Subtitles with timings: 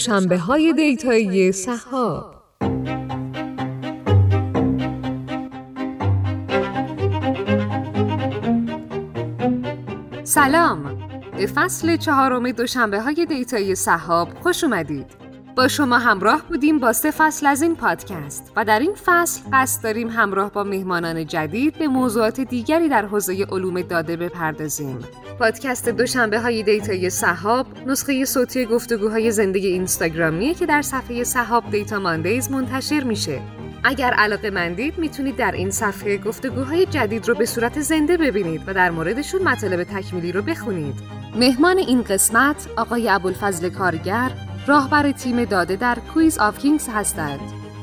[0.00, 2.34] دوشنبه های دیتایی صحاب
[10.24, 10.98] سلام.
[11.36, 15.29] به فصل چهارم دوشنبه های دیتایی صحاب خوش اومدید.
[15.60, 19.82] با شما همراه بودیم با سه فصل از این پادکست و در این فصل قصد
[19.82, 24.98] داریم همراه با مهمانان جدید به موضوعات دیگری در حوزه علوم داده بپردازیم.
[25.38, 31.70] پادکست دوشنبه های data ی سحاب نسخه صوتی گفتگوهای زنده‌ی اینستاگرامیه که در صفحه سحاب
[31.70, 33.40] Data Mondays منتشر میشه.
[33.84, 38.74] اگر علاقه مندید می‌تونید در این صفحه گفتگوهای جدید رو به صورت زنده ببینید و
[38.74, 40.94] در موردشون مطالب تکمیلی رو بخونید.
[41.34, 44.30] مهمان این قسمت آقای ابوالفضل کارگر
[44.66, 47.40] راهبر تیم داده در Quiz of Kings هستند.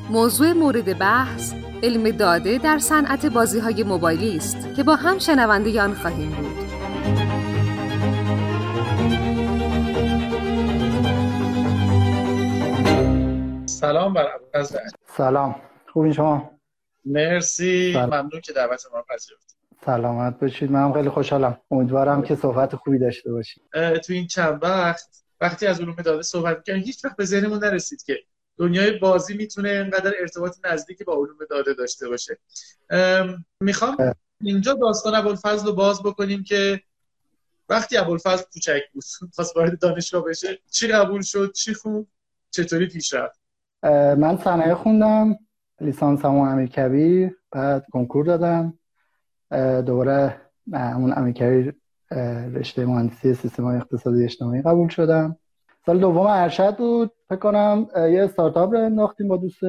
[0.09, 5.81] موضوع مورد بحث علم داده در صنعت بازی های موبایلی است که با هم شنونده
[5.81, 6.67] آن خواهیم بود.
[13.65, 14.27] سلام بر
[15.05, 15.55] سلام.
[15.93, 16.51] خوبین شما؟
[17.05, 17.93] مرسی.
[17.97, 19.57] ممنون که دعوت ما پذیرفتید.
[19.85, 20.71] سلامت باشید.
[20.71, 21.57] من خیلی خوشحالم.
[21.71, 23.63] امیدوارم که صحبت خوبی داشته باشید.
[24.05, 28.03] تو این چند وقت وقتی از علوم داده صحبت می‌کنیم هیچ وقت به ذهنمون نرسید
[28.03, 28.19] که
[28.57, 32.37] دنیای بازی می‌تونه اینقدر ارتباط نزدیکی با علوم داده داشته باشه.
[33.59, 33.97] می‌خوام
[34.41, 36.81] اینجا داستان ابوالفضل رو باز بکنیم که
[37.69, 42.07] وقتی ابوالفضل کوچک بود خواست وارد دانشگاه بشه چی قبول شد چی خوب
[42.51, 43.39] چطوری پیش رفت؟
[44.19, 45.39] من صنایع خوندم
[45.81, 48.79] لیسانس همون امیرکبیر بعد کنکور دادم
[49.81, 50.41] دوباره
[50.73, 51.75] همون امیرکبیر
[52.53, 55.35] رشته مهندسی سیستم اقتصادی اجتماعی قبول شدم.
[55.85, 57.11] سال دوم ارشد بود.
[57.29, 59.59] فکر کنم یه استارتاپ رو انداختیم با دوست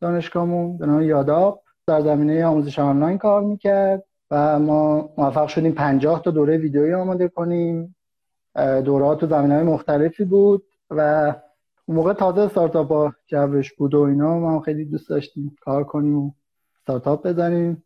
[0.00, 1.62] دانشگاهمون به نام یاداب.
[1.86, 7.28] در زمینه آموزش آنلاین کار می‌کرد و ما موفق شدیم 50 تا دوره ویدیویی آماده
[7.28, 7.96] کنیم.
[8.84, 11.34] دوره‌ها تو زمین های مختلفی بود و
[11.86, 14.38] اون موقع تازه استارتاپ تو جوش بود و اینا.
[14.38, 16.30] ما خیلی دوست داشتیم کار کنیم و
[16.80, 17.84] استارتاپ بزنیم.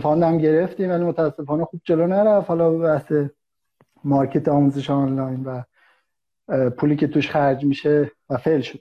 [0.00, 2.48] fund هم گرفتیم ولی متاسفانه خوب جلو نرفت.
[2.48, 3.12] حالا بحث
[4.04, 5.62] market آموزش آنلاین و
[6.70, 8.80] پولی که توش خرج میشه و fail شد.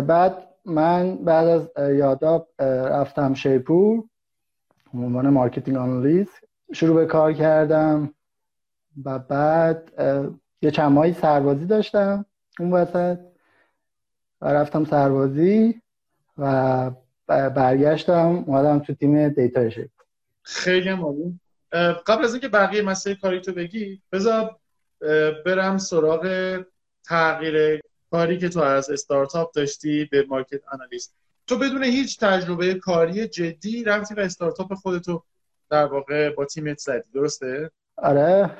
[0.00, 4.04] بعد من بعد از یاداب رفتم شیپور
[4.94, 6.44] عنوان marketing analyst.
[6.72, 8.14] شروع به کار کردم
[9.04, 9.92] و بعد
[10.62, 12.24] یه چند ماهی سربازی داشتم
[12.58, 13.18] اون وسط
[14.40, 15.80] و رفتم سربازی
[16.38, 16.90] و
[17.28, 20.06] برگشتم اومدم تو تیم data شیپور
[20.42, 21.40] خیلی ممنون
[22.06, 24.56] قبل از اینکه بقیه مسئله کاری تو بگی بذار
[25.46, 26.56] برم سراغ
[27.04, 27.80] تغییر
[28.10, 31.16] کاری که تو از استارتاپ داشتی به market analyst.
[31.46, 35.22] تو بدون هیچ تجربه کاری جدی رفتی و استارتاپ خودتو
[35.70, 38.50] در واقع با تیمت زدی درسته؟ آره.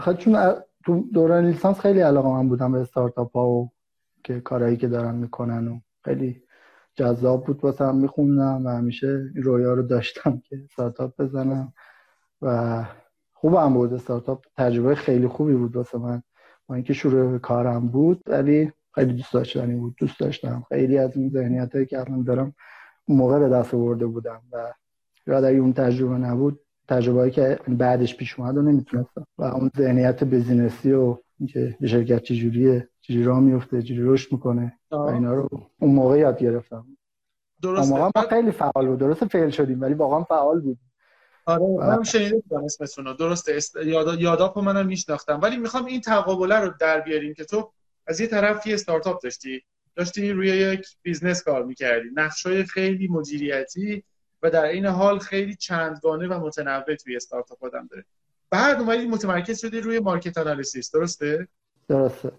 [0.00, 3.72] خب چون تو دوران لیسانس خیلی علاقه من بودم به استارتاپ ها و
[4.24, 6.42] که کارهایی که دارن می‌کنن و خیلی
[6.94, 11.72] جذاب بود واسه هم میخوندم و همیشه رویا رو داشتم که استارتاپ بزنم.
[12.44, 12.84] و
[13.32, 13.92] خوبم بود.
[13.92, 16.22] استارتاپ تجربه خیلی خوبی بود واسه من.
[16.66, 19.94] با اینکه شروع کارم بود ولی خیلی دوست داشتنی بود.
[19.98, 20.64] دوست داشتم.
[20.68, 22.54] خیلی از این ذهنیت که الان دارم
[23.04, 24.72] اون موقع به دست آورده بودم و
[25.26, 29.26] یاد اگه اون تجربه نبود تجربه که بعدش پیش اومد و نمی‌تونستم.
[29.38, 34.78] و اون ذهنیت بزینسی و اینکه یه شرکت چجوریه چجوری راه میفته چجوری رشد می‌کنه
[34.90, 35.48] و اینا رو
[35.80, 36.86] اون موقع یاد گرفتم.
[37.62, 37.94] درسته.
[37.94, 38.98] موقع من خیلی فعال بود.
[38.98, 40.78] درسته فیل شدیم ولی واقعا فعال بود
[41.46, 43.76] آره من شنیده بودم اسمتون درسته است...
[43.76, 44.20] یاد...
[44.20, 45.40] یاداپو منم میشناختم.
[45.42, 47.72] ولی می‌خوام این تقابله رو در بیاریم که تو
[48.06, 49.64] از یه طرف یه استارتاپ داشتی.
[49.96, 52.08] داشتی روی یک business کار می‌کردی.
[52.14, 54.04] نقشای خیلی مدیریتی
[54.42, 58.04] و در عین حال خیلی چندگانه و متنوع توی استارتاپ آدم داره.
[58.50, 60.90] بعد اومدی متمرکز شدی روی market analysis.
[60.90, 61.48] درسته؟
[61.88, 62.32] درسته.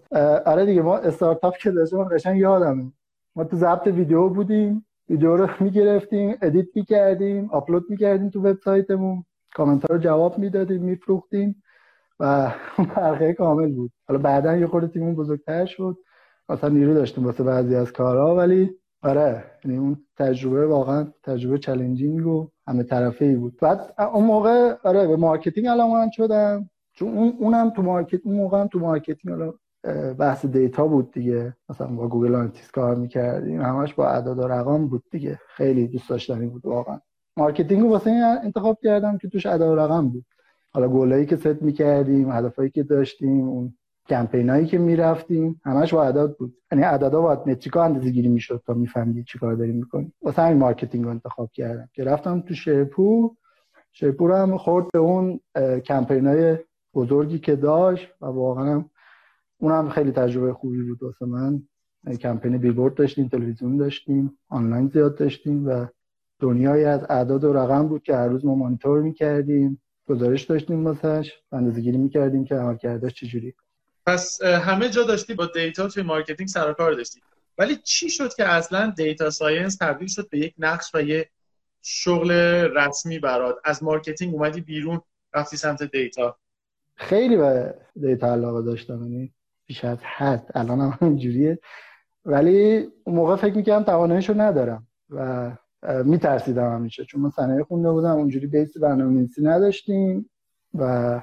[0.46, 2.92] آره دیگه ما استارتاپ که داشتیم قشنگ یادمه.
[3.36, 4.85] ما تو ضبط ویدیو بودیم.
[5.10, 9.24] ویدیو رو می‌گرفتیم edit می‌کردیم آپلود می‌کردیم تو وبسایتمون.
[9.54, 11.62] کامنت ها رو جواب می‌دادیم میفروختیم
[12.20, 12.50] و
[12.94, 13.90] فرقه کامل بود.
[14.08, 15.96] حالا بعدا یه خورده تیمون بزرگتر شد.
[16.48, 18.70] مثلا نیرو داشتیم واسه بعضی از کارها ولی
[19.02, 23.58] آره یعنی اون تجربه واقعا تجربه challenging و همه طرفه ای بود.
[23.62, 26.70] بعد اون موقع آره به marketing علاقمند شدم.
[26.92, 29.54] چون اون اونم تو market اون موقع تو marketing حالا
[30.18, 31.56] بحث data بود دیگه.
[31.68, 33.62] مثلا با Google Analytics کار می‌کردیم.
[33.62, 35.40] همش با اعداد و رقم بود دیگه.
[35.48, 37.00] خیلی دوست داشتنی بود واقعا.
[37.36, 38.10] marketing رو واسه این
[38.44, 40.24] انتخاب کردم که توش اعداد و رقم بود.
[40.72, 43.74] حالا گلایی که ست می‌کردیم هدفایی که داشتیم اون
[44.08, 46.54] کمپینایی که می‌رفتیم همش با اعداد بود.
[46.72, 50.58] یعنی اعدادا باید metric ا اندازه گیری می‌شد تا می‌فهمید چیکار داریم می‌کنیم واسه همین
[50.58, 53.30] marketing رو انتخاب کردم که رفتم تو شیپور
[53.92, 55.40] شیپور هم خورد به اون
[55.84, 56.58] کمپینای
[56.94, 58.84] بزرگی که داشت و واقعا
[59.58, 61.62] اونم خیلی تجربه خوبی بود واسه من.
[62.20, 65.86] کمپین بیلبورد داشتیم تلویزیون داشتیم آنلاین زیاد داشتیم و
[66.40, 71.32] دنیایی از اعداد و رقم بود که هر روز ما مانیتور می‌کردیم گزارش داشتیم واسش
[71.52, 73.54] اندازه گیری می‌کردیم که عملکردش چجوری
[74.06, 77.20] پس همه جا داشتی با data توی marketing سر کار داشتی.
[77.58, 81.28] ولی چی شد که اصلا data science تبدیل شد به یک نقش و یک
[81.82, 82.30] شغل
[82.76, 85.00] رسمی برات؟ از marketing اومدی بیرون
[85.34, 86.38] رفتی سمت data.
[86.94, 89.32] خیلی به data علاقه داشتم یعنی
[89.66, 90.50] بیش از حد.
[90.54, 91.58] الان هم همینجوریه
[92.24, 95.50] ولی اون موقع فکر می‌کردم تواناییشو ندارم و
[96.04, 97.04] میترسیدم همیشه.
[97.04, 100.30] چون من صنایع خونده بودم اونجوری بیس برنامه‌نویسی نداشتیم
[100.74, 101.20] و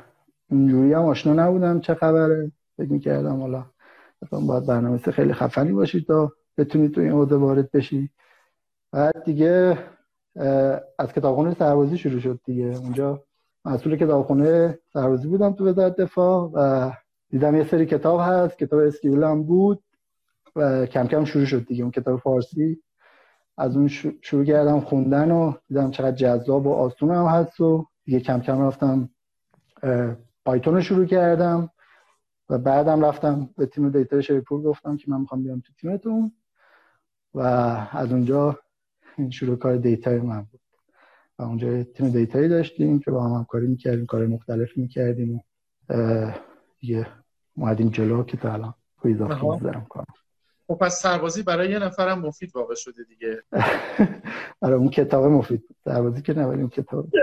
[0.52, 2.52] اونجوری هم آشنا نبودم چه خبره.
[2.78, 3.66] فکر می‌کردم حالا
[4.22, 8.10] مثلا باید برنامه‌نویس خیلی خفنی باشید تا بتونید تو این حوزه وارد بشی.
[8.92, 9.78] بعد دیگه
[11.00, 12.66] از کتابخونه سربازی شروع شد دیگه.
[12.66, 13.24] اونجا
[13.66, 16.92] مسئول کتابخونه سربازی بودم تو وزارت دفاع و
[17.34, 19.84] دیدم یه سری کتاب هست کتاب SQL هم بود
[20.56, 22.84] و کم کم شروع شد دیگه اون کتاب فارسی.
[23.58, 23.88] از اون
[24.22, 28.62] شروع کردم خوندن و دیدم چقدر جذاب و آسون هم هست و دیگه کم کم
[28.62, 29.10] رفتم
[30.46, 31.70] Python رو شروع کردم
[32.50, 36.32] و بعدم رفتم به تیم data شیپور گفتم که من می‌خوام بیام تو تیمتون
[37.34, 37.40] و
[37.92, 38.60] از اونجا
[39.30, 40.62] شروع کار data من بود.
[41.40, 45.44] و اونجا تیم data یی داشتیم که با هم همکاری می‌کردیم کار مختلف می‌کردیم
[46.80, 47.08] دیگه
[47.56, 50.06] اومدیم جلو که تا الان کویز دارم کنم
[50.68, 53.44] خب پس سربازی برای یه نفرم مفید واقع شده دیگه.
[54.62, 57.10] آره اون کتاب مفید سربازی که نه اون کتاب.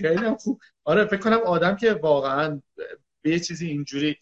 [0.00, 0.60] خیلی خوب.
[0.84, 2.60] آره فکر کنم آدم که واقعا
[3.22, 4.16] به یه چیزی اینجوری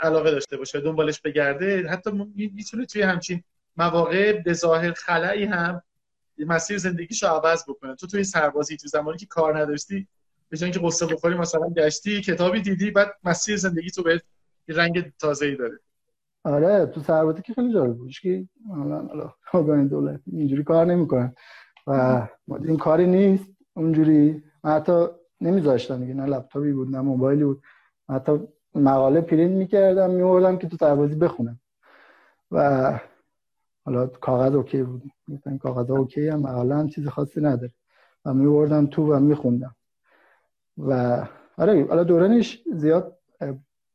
[0.00, 3.42] علاقه داشته باشه دنبالش بگرده حتی می‌تونه توی همچین
[3.76, 5.82] مواقع به ظاهر خلایی هم
[6.38, 7.94] مسیر زندگیشو عوض بکنه.
[7.94, 10.08] تو توی سربازی تو زمانی که کار نداشتی
[10.48, 14.22] به جای اینکه قصه بخوری مثلا گشتی کتابی دیدی بعد مسیر زندگی تو به
[14.68, 15.78] رنگ تازه‌ای داره.
[16.44, 18.10] آره تو سربازی که خیلی جالب بود.
[18.22, 21.34] که حالا حالا دولت اینجوری کار نمی‌کنن
[21.86, 22.26] و
[22.64, 23.50] این کاری نیست.
[23.74, 25.06] اونجوری من حتی
[25.40, 27.62] نمیذاشتم دیگه نه لپتاپی بود نه موبایلی بود.
[28.08, 31.60] حتی مقاله پرینت می‌کردم میوردم که تو سربازی بخونم.
[32.50, 33.00] و
[33.84, 35.02] حالا کاغذ okay بود.
[35.28, 37.72] مثلا کاغذ okay هم مقاله هم چیز خاصی نداره.
[38.24, 39.75] و میبردم تو و میخوندم.
[40.78, 41.22] و
[41.58, 43.18] آره حالا دورانش زیاد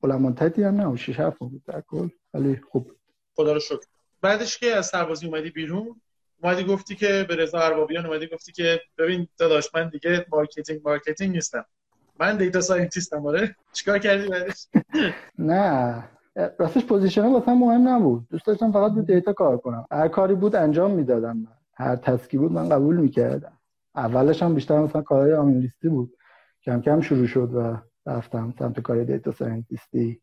[0.01, 2.91] بلند هم نه 6 7 بود در کل ولی خوب.
[3.35, 3.85] خدا رو شکر.
[4.21, 6.01] بعدش که از سربازی اومدی بیرون
[6.43, 11.31] اومدی گفتی که به رضا اربابیان اومدی گفتی که ببین داداش من دیگه marketing marketing
[11.35, 11.65] نیستم.
[12.19, 13.55] من data scientist م آره.
[13.73, 14.67] چیکار کردی بعدش؟
[15.39, 16.03] نه.
[16.59, 18.27] راستش position واسم مهم نبود.
[18.29, 19.85] دوست داشتم فقط رو data کار کنم.
[19.91, 21.37] هر کاری بود انجام می‌دادم.
[21.37, 23.57] من هر task ی بود من قبول می‌کردم.
[23.95, 26.13] اولش هم بیشتر مثلا کارهای آنالیستی بود.
[26.63, 30.21] کم کم شروع شد و رفتم سمت کار data scientist ی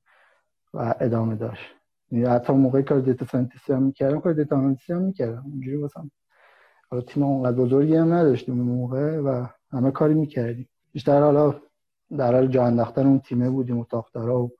[0.74, 1.74] و ادامه داشت.
[2.10, 5.44] یعنی حتی موقعی کار data scientist ی هم می‌کردم کار دیتا analyst ی هم می‌کردم.
[5.44, 6.10] اونجوری واسم
[6.90, 10.68] حالا تیم اونقدر بزرگی هم نداشتیم اون موقع و همه کاری می‌کردیم.
[10.92, 11.54] بیشتر حالا
[12.18, 14.50] در حال جا انداختن اون تیمه بودیم و ساختارا و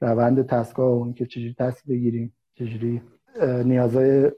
[0.00, 3.02] روند task ا و اینکه چجوری task بگیریم چجوری
[3.42, 4.32] نیازهای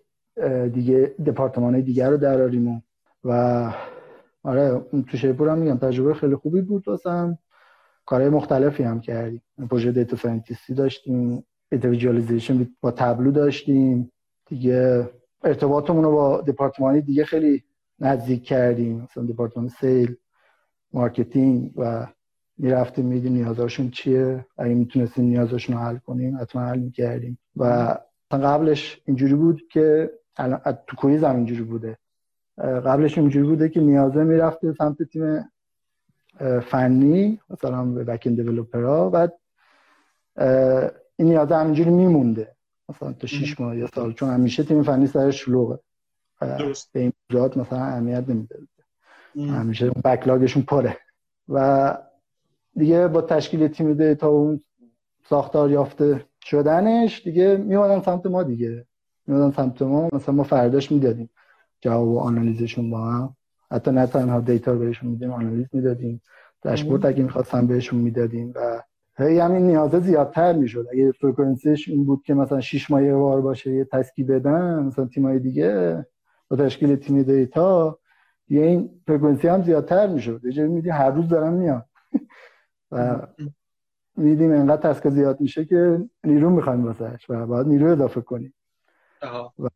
[0.73, 2.85] دیگه دپارتمان دیگر رو دراریم
[3.25, 3.73] و
[4.45, 7.39] آره تو شیپور هم میگم تجربه خیلی خوبی بود واسم.
[8.07, 9.43] کارهای مختلفی هم کردیم.
[9.71, 14.13] پروژه data scientist ی داشتیم data با Tableau داشتیم.
[14.47, 15.11] دیگه
[15.45, 17.65] ارتباطمون رو با دپارتمانی دیگه خیلی
[17.99, 19.01] نزدیک کردیم.
[19.01, 20.17] مثلا دپارتمان sale
[20.93, 22.07] marketing و
[22.59, 27.39] می‌رفتیم میدیدیم نیازاشون چیه؟ اگه می‌تونستیم نیازاشون رو حل کنیم حتما حل می‌کردیم.
[27.57, 27.99] و
[28.31, 30.11] قبلش اینجوری بود که
[30.87, 31.99] تو Quiz هم اینجوری بوده.
[32.59, 35.51] قبلش اینجوری بوده که نیازه می‌رفته سمت تیم
[36.63, 39.39] فنی مثلا به backend developer ها بعد
[41.17, 42.55] این نیازه همینجوری میمونده.
[42.89, 45.79] مثلا تا 6 ماه یا سال چون همیشه تیم فنی سر شلوغه.
[46.41, 46.93] درست.
[46.93, 48.59] به این موضوعات مثلا اهمیت نمیده.
[49.37, 50.97] همیشه backlog شون پره.
[51.49, 51.97] و
[52.77, 54.61] دیگه با تشکیل تیم data اون
[55.29, 58.87] ساختار یافته شدنش دیگه میومدن سمت ما دیگه.
[59.27, 61.31] میومدن سمت ما مثلا ما فرداش می‌دادیم.
[61.81, 63.37] جواب و آنالیزشون با هم.
[63.71, 66.23] حتی نه تنها data رو بهشون میدیم آنالیز می‌دادیم.
[66.63, 68.83] داشبورد اگه می‌خواستم بهشون می‌دادیم و
[69.19, 70.87] هی همین نیازه زیادتر می‌شد.
[70.93, 74.83] اگه فرکانسیش این بود که مثلا 6 ماه یه بار باشه یه task ی بدن
[74.83, 76.07] مثلا تیمای دیگه
[76.51, 77.99] با تشکیل تیم data
[78.49, 80.41] یه این فرکانسی هم زیادتر می‌شد.
[80.45, 81.85] یه میدی هر روز دارن میاد
[82.93, 83.17] و
[84.17, 88.55] میدیم انقدر task زیاد میشه که نیرو می‌خوایم واسهش و باید نیرو اضافه کنیم.
[89.63, 89.69] و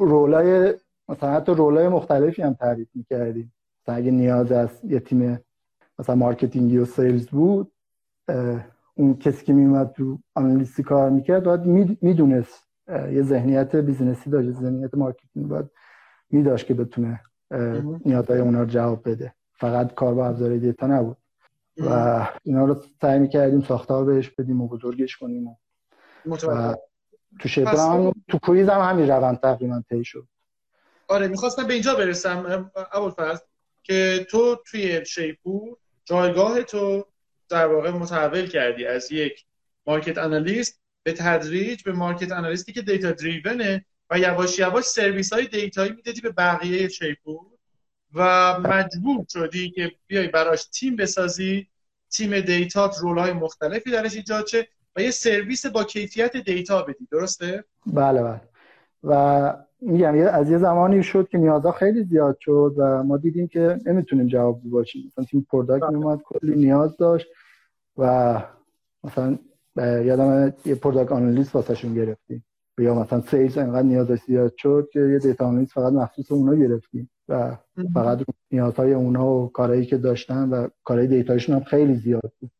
[0.00, 0.74] role ای
[1.10, 3.52] مثلا حتی role ای مختلفی هم تعریف می‌کردیم.
[3.82, 5.38] مثلا اگه نیاز از یه تیم
[5.98, 7.72] مثلا marketing ی و sales بود
[8.94, 11.60] اون کسی که میومد تو analyst ی کار می‌کرد باید
[12.02, 15.70] می‌دونست یه ذهنیت business ی داشت ذهنیت marketing باید
[16.30, 17.20] میداشت که بتونه
[18.04, 19.34] نیازهای اونا رو جواب بده.
[19.52, 21.16] فقط کار با ابزار data نبود.
[21.86, 25.54] و اینا رو سعی می‌کردیم ساختار بهش بدیم و بزرگش کنیم و,
[26.48, 26.74] و
[27.40, 30.26] تو شبران تو کویز هم همین روند تقریبا طی شد.
[31.10, 33.40] آره می‌خواستم به اینجا برسم اول فرض
[33.82, 37.06] که تو توی شیپور جایگاه تو
[37.48, 39.44] در واقع متحول کردی از یک
[39.86, 44.84] market analyst به تدریج به market analyst ی که data driven ه و یواش یواش
[44.84, 47.46] سرویس های data یی می‌دادی به بقیه شیپور
[48.14, 51.66] و مجبور شدی که بیای براش تیم بسازی
[52.10, 56.82] تیم data ت role های مختلفی درش ایجاد شه و یه سرویس با کیفیت data
[56.82, 58.40] بدی درسته؟ بله بله
[59.04, 59.52] و
[59.82, 64.26] میگم از یه زمانی شد که نیازها خیلی زیاد شد و ما دیدیم که نمی‌تونیم
[64.26, 65.06] جواب باشیم.
[65.06, 65.98] مثلا تیم product بله.
[65.98, 67.26] میومد کلی نیاز داشت
[67.96, 68.42] و
[69.04, 69.38] مثلا
[69.76, 72.44] یادم یه product analyst واسهشون گرفتیم.
[72.78, 77.10] یا مثلا sales انقدر نیازش زیاد شد که یه data analyst فقط مخصوص اونا گرفتیم
[77.28, 77.56] و
[77.94, 78.20] فقط
[78.50, 82.50] نیازهای اونا و کارهایی که داشتن و کارهای data یشون هم خیلی زیاد بود.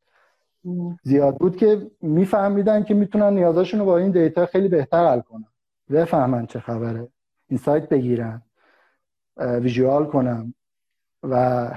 [1.05, 5.45] زیاد بود که میفهمیدن که می‌تونن نیازاشون رو با این data خیلی بهتر حل کنن.
[5.91, 7.09] بفهمن چه خبره.
[7.49, 8.43] insight بگیرن
[9.37, 10.55] visual کنن
[11.23, 11.71] و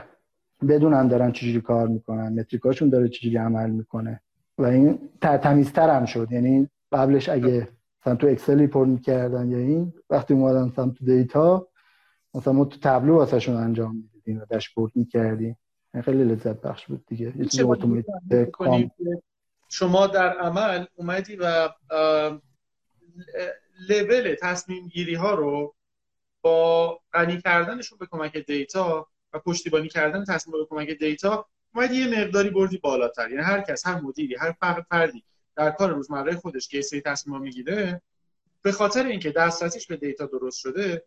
[0.67, 2.39] بدونن دارن چجوری کار می‌کنن.
[2.39, 4.21] متریکاشون داره چجوری عمل می‌کنه.
[4.57, 6.31] و این تمیزتر هم شد.
[6.31, 7.67] یعنی قبلش اگه
[8.01, 11.67] مثلا تو اکسلی پر می‌کردن یا این وقتی اومدن سمت دیتا
[12.33, 15.57] مثلا ما تو تبلو واسهشون انجام می‌دیدیم و داشبورد می‌کردیم.
[16.01, 17.33] خیلی لذت بخش بود دیگه.
[17.37, 17.47] یه
[19.69, 21.69] شما در عمل اومدی و
[23.89, 25.75] لول تصمیم گیری ها رو
[26.41, 32.21] با غنی کردنشون به کمک data و پشتیبانی کردن تصمیم به کمک data اومدی یه
[32.21, 33.29] مقداری بردی بالاتر.
[33.29, 35.23] یعنی هر کس هر مدیری هر فرد فردی
[35.55, 38.01] در کار روزمره خودش که سری تصمیم می‌گیره
[38.61, 41.03] به خاطر اینکه دسترسیش به data درست شده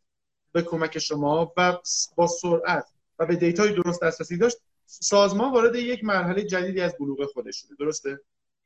[0.53, 1.79] به کمک شما و
[2.17, 2.87] با سرعت
[3.19, 4.57] و به data ی درست دسترسی داشت
[4.87, 7.75] سازمان وارد یک مرحله جدیدی از بلوغ خودش شده.
[7.79, 8.21] درسته؟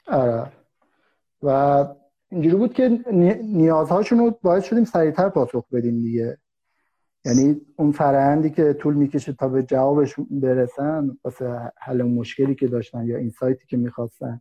[0.06, 0.52] آره.
[1.42, 1.86] و
[2.30, 2.88] اینجوری بود که
[3.42, 6.38] نیازهاشون رو باعث شدیم سریعتر پاسخ بدیم دیگه.
[7.24, 13.06] یعنی اون فرهندی که طول می‌کشه تا به جوابش برسن واسه حل مشکلی که داشتن
[13.06, 14.40] یا این سایتی که می‌خواستن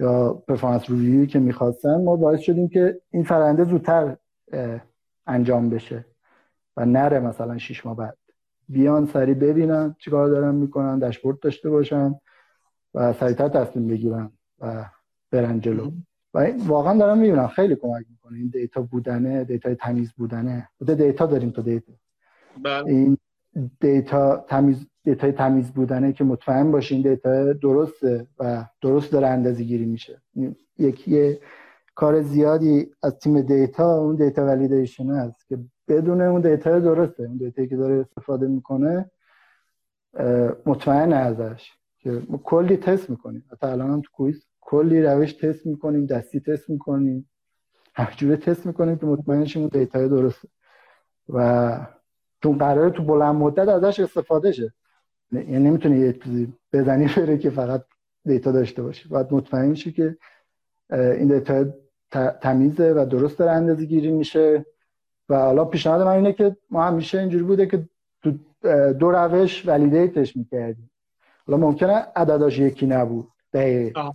[0.00, 4.16] یا پرفورمنس ریویوی که می‌خواستن ما باعث شدیم که این فرنده زودتر
[5.26, 6.04] انجام بشه
[6.76, 8.18] و نره مثلا شیش ماه بعد.
[8.68, 12.14] بیان سریع ببینن چیکار دارن می‌کنن داشبورد داشته باشن
[12.94, 14.84] و سریعتر تصمیم بگیرن و
[15.30, 15.90] برن جلو.
[16.34, 17.46] و واقعا دارم می‌بینم.
[17.46, 20.68] خیلی کمک می‌کنه این data بودنه data تمیز بودنه.
[20.78, 21.92] بوده data داریم تو data.
[22.62, 22.86] بله.
[22.86, 23.18] این
[23.80, 29.62] data تمیز data ی تمیز بودنه که مطمئن باشین data درسته و درست داره اندازه
[29.62, 30.22] گیری میشه.
[30.78, 31.38] یکی
[31.94, 35.58] کار زیادی از تیم data اون data validation است که
[35.88, 37.22] بدون اون data درسته.
[37.22, 39.10] اون data یی که داره استفاده می‌کنه
[40.66, 43.44] مطمئن ازش که ما کلی تست می‌کنیم.
[43.52, 47.30] حتی الان هم تو کویز کلی روش تست می‌کنیم دستی تست می‌کنیم
[47.94, 50.48] همجوره تست می‌کنیم که مطمئن شیم data درسته.
[51.28, 51.86] و
[52.40, 54.72] تو قراره تو بلند مدت ازش استفاده شه.
[55.32, 57.84] یعنی نمی‌تونه یه چیزی بزنی بره که فقط
[58.24, 60.16] data داشته باشه باید مطمئن شی که
[60.90, 61.64] این data
[62.40, 64.66] تمیزه و درست داره اندازه گیری میشه.
[65.28, 67.88] و حالا پیشنهاد من اینه که ما همیشه اینجوری بوده که
[68.92, 70.90] دو روش validate ش می‌کردیم.
[71.46, 73.28] حالا ممکنه عدداش یکی نبود.
[73.52, 74.12] دقیقه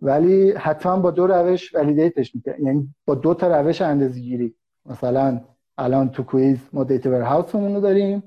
[0.00, 4.54] ولی حتما با دو روش validate ش می‌کردیم یعنی با دو تا روش اندازه گیری
[4.86, 5.40] مثلا
[5.78, 8.22] الان تو کویز ما data warehouse مون رو داریم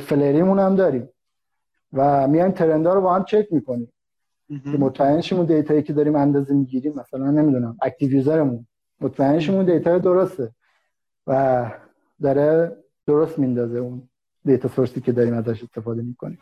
[0.00, 1.08] Flurry مون هم داریم.
[1.92, 3.92] و میایم trend ا رو با هم چک می‌کنیم.
[4.48, 8.66] که مطمئن شیم اون data یی که داریم اندازه می‌گیریم مثلا نمی‌دونم active user مون
[9.00, 10.50] مطمئن شیم اون data درسته.
[11.26, 11.70] و
[12.22, 12.76] داره
[13.06, 14.08] درست میندازه اون
[14.44, 16.38] دیتا سورسی که داریم ازش استفاده می‌کنیم.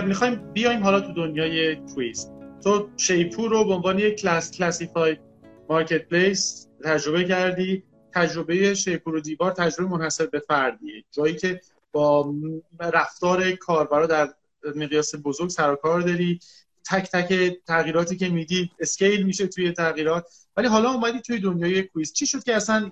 [0.00, 2.30] می‌خوایم بیایم حالا تو دنیای کویز.
[2.64, 5.18] تو شیپور رو به عنوان یک کلاس classified
[5.68, 7.82] marketplace تجربه کردی.
[8.14, 11.04] تجربه شیپور و دیوار تجربه منحصر به فردیه.
[11.12, 11.60] جایی که
[11.92, 12.34] با
[12.80, 14.28] رفتار کاربرا در
[14.76, 16.40] مقیاس بزرگ سر و کار داری.
[16.90, 20.26] تک تک تغییراتی که میدی scale میشه توی تغییرات.
[20.56, 22.12] ولی حالا اومدی توی دنیای کویز.
[22.12, 22.90] چی شد که اصلا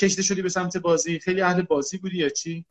[0.00, 2.64] کشیده شدی به سمت بازی؟ خیلی اهل بازی بودی یا چی؟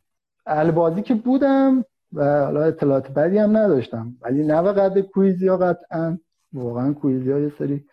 [0.46, 1.86] اهل بازی که بودم.
[2.14, 4.16] و حالا اطلاعات بدی هم نداشتم.
[4.22, 6.18] ولی نه قد کویز یا قطعا
[6.54, 7.86] واقعا کویزی ها یه سری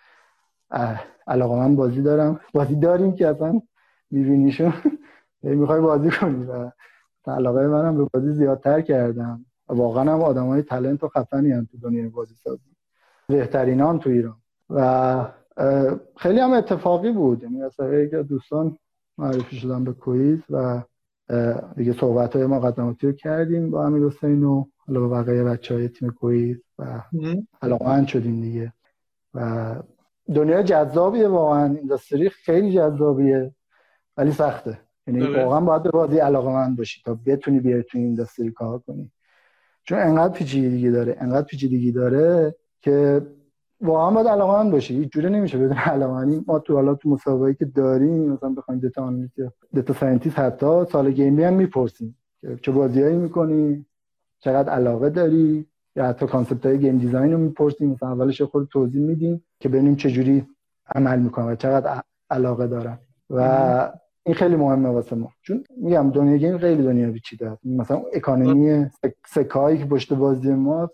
[1.26, 2.40] علاقه من بازی دارم.
[2.54, 3.60] بازی داریم که اصلا
[4.10, 4.72] میبینیشون
[5.42, 6.70] می‌خوای بازی کنی و
[7.26, 9.44] علاقه منم به بازی زیادتر کردم.
[9.68, 12.76] واقعا هم آدم های تلنت و خفنی هم تو دنیای بازی سازی.
[13.28, 14.36] بهترینان تو ایران.
[14.70, 15.24] و
[16.16, 17.42] خیلی هم اتفاقی بود.
[17.42, 18.76] یعنی یک دوستان
[19.18, 20.82] معرفی شدم به کویز و
[21.76, 25.88] دیگه صحبت های مقدماتی رو کردیم با امیر حسین و حالا با بقیه بچه های
[25.88, 27.02] تیم کویز و
[27.62, 28.72] علاقه‌مند شدیم دیگه.
[29.34, 29.74] و
[30.34, 31.74] دنیا جذابیه واقعا.
[31.74, 33.54] industry خیلی جذابیه
[34.16, 34.78] ولی سخته.
[35.06, 35.34] یعنی.
[35.34, 39.12] واقعا باید به بازی علاقه‌مند باشی تا بتونی بیای تو این industry کار کنی.
[39.84, 43.26] چون انقدر پیچیدگی داره انقدر پیچیدگی داره که
[43.80, 44.98] واقعا باید علاقه‌مند باشی.
[44.98, 49.02] هیچ جوره نمیشه بدون علاقه ما تو حالا تو مصاحبه که داریم مثلا بخوایم data
[49.02, 49.34] analyst
[49.72, 52.16] data scientist حتی سوال game ی هم می‌پرسیم
[52.62, 53.86] چه بازیایی می‌کنی
[54.40, 55.66] چقدر علاقه داری؟
[55.96, 57.90] یا حتی concept های game design رو می‌پرسیم.
[57.90, 60.46] مثلا اولش خود توضیح میدیم که ببینیم چجوری
[60.94, 62.98] عمل می‌کنن و چقدر علاقه دارن.
[63.30, 63.92] و
[64.26, 65.32] این خیلی مهمه واسه ما.
[65.42, 67.66] چون میگم دنیا game خیلی دنیا پیچیده است.
[67.66, 68.86] مثلا economy
[69.26, 70.90] سکایی که پشت بازی ما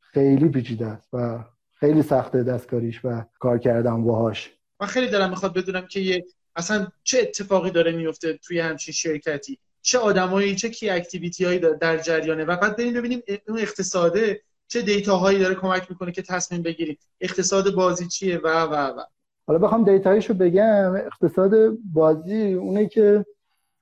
[0.00, 1.38] خیلی پیچیده است و
[1.74, 4.50] خیلی سخته دستکاریش و کار کردن باهاش.
[4.80, 6.24] من خیلی دارم می‌خواد بدونم که یه
[6.56, 11.96] اصلا چه اتفاقی داره میفته توی همچین شرکتی؟ چه آدمایی چه key activity هایی در
[11.96, 16.62] جریانه؟ و بعد بریم ببینیم اون اقتصاده چه data هایی داره کمک می‌کنه که تصمیم
[16.62, 16.98] بگیریم.
[17.20, 19.00] اقتصاد بازی چیه؟ و و و.
[19.46, 20.94] حالا بخوام data یشو بگم.
[20.94, 21.52] اقتصاد
[21.92, 23.24] بازی اونه که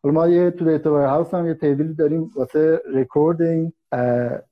[0.03, 3.73] حالا ما یه تو data house هم یه table داریم واسه recording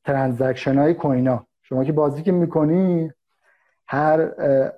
[0.04, 1.46] transaction های coin ا.
[1.62, 3.10] شما که بازی که می‌کنی
[3.92, 4.30] هر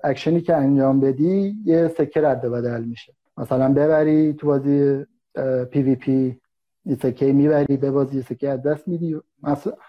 [0.03, 3.13] اکشنی که انجام بدی یه سکه رد بدل میشه.
[3.37, 5.05] مثلا ببری تو بازی
[5.71, 6.39] PvP
[6.85, 9.21] یه سکه می‌بری به بازی سکه از دست میدی.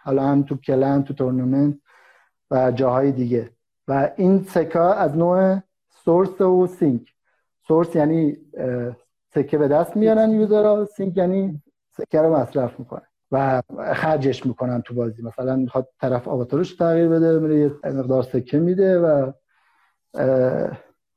[0.03, 1.75] حالا هم تو clan تو تورنمنت
[2.51, 3.51] و جاهای دیگه.
[3.89, 5.59] و این سکه از نوع
[6.05, 7.03] source و sink.
[7.69, 8.37] source یعنی
[9.35, 10.85] سکه به دست میارن user ها.
[10.85, 11.63] سینک یعنی
[11.97, 13.07] سکه رو مصرف می‌کنن.
[13.35, 13.63] و
[13.95, 15.23] خرجش می‌کنن تو بازی.
[15.23, 19.33] مثلا می‌خواد طرف avatar ش تغییر بده میره یه مقدار سکه میده و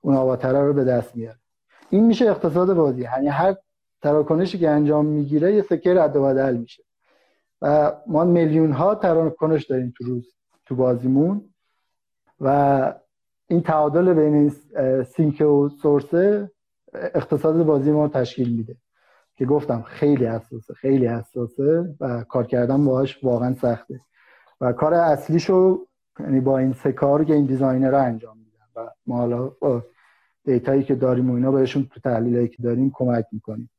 [0.01, 1.37] اون آواتار رو به دست میاره.
[1.89, 3.01] این میشه اقتصاد بازی.
[3.01, 3.55] یعنی هر
[4.01, 6.83] تراکنشی که انجام می‌گیره یه سکه رد و بدل میشه.
[7.61, 11.49] و ما میلیون ها تراکنش داریم تو روز تو بازیمون.
[12.39, 12.93] و
[13.47, 14.51] این تعادل بین
[15.03, 16.51] سینک و سورسه
[16.93, 18.75] اقتصاد بازی ما تشکیل میده.
[19.37, 23.99] که گفتم خیلی حساسه خیلی حساسه و کار کردن باهاش واقعا سخته.
[24.61, 25.85] و کار اصلیشو
[26.19, 29.51] یعنی با این سه کار این designer رو انجام میدن و ما حالا
[30.45, 33.69] data یی که داریم و اینا بهشون تو تحلیلایی که داریم کمک می‌کنیم.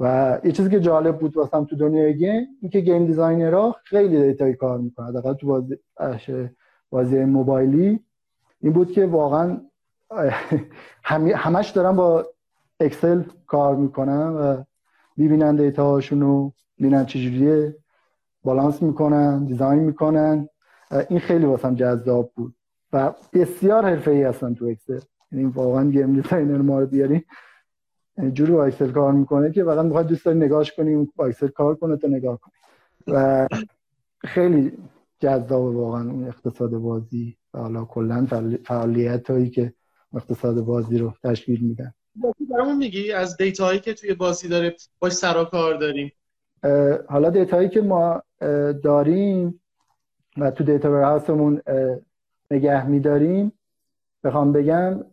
[0.00, 3.76] و یه چیزی که جالب بود واسم تو دنیای game این که game designer ها
[3.84, 5.06] خیلی data یی کار می‌کنن.
[5.06, 5.76] حداقل تو بازی
[6.90, 8.00] بازی موبایلی
[8.60, 9.60] این بود که واقعا
[11.36, 12.26] همش دارن با
[12.80, 14.62] Excel کار می‌کنن و
[15.18, 17.76] می‌بینن data هاشون رو می‌بینن چجوریه
[18.42, 20.48] بالانس می‌کنن design می‌کنن.
[21.08, 22.54] این خیلی واسم جذاب بود.
[22.92, 25.00] و بسیار حرفه ای هستن تو Excel.
[25.32, 27.24] یعنی واقعا game designer ما رو بیاری
[28.32, 31.74] جوری با Excel کار می‌کنه که واقعا می‌خواد دوست داری نگاهش کنی با Excel کار
[31.74, 32.52] کنه تو نگاه کنی.
[33.06, 33.48] و
[34.24, 34.78] خیلی
[35.20, 37.36] جذاب واقعا اون اقتصاد بازی.
[37.54, 38.26] و حالا کلا
[38.64, 39.72] فعالیت هایی که
[40.14, 41.92] اقتصاد بازی رو تشکیل میدن.
[42.50, 46.12] برامون میگی؟ از data هایی که توی بازی داره باش سرا کار داریم
[47.08, 48.22] حالا data هایی که ما
[48.82, 49.60] داریم
[50.36, 51.62] و تو data warehouse مون
[52.50, 53.52] نگه میداریم
[54.24, 55.04] بخوام بگم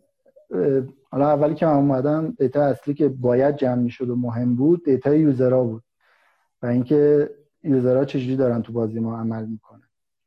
[1.10, 5.14] حالا اولی که من اومدم data اصلی که باید جمع می‌شد و مهم بود data
[5.14, 5.82] user ها بود
[6.62, 7.30] و اینکه
[7.62, 9.82] user ها چجوری دارن تو بازی ما عمل می‌کنن.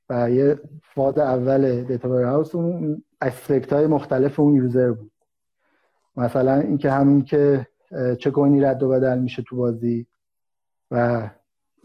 [0.09, 5.11] و یه فاز اول data warehouse اون aspect های مختلف اون user بود.
[6.19, 7.67] مثلا اینکه همین که
[8.19, 10.07] چه کوینی رد و بدل میشه تو بازی
[10.91, 11.29] و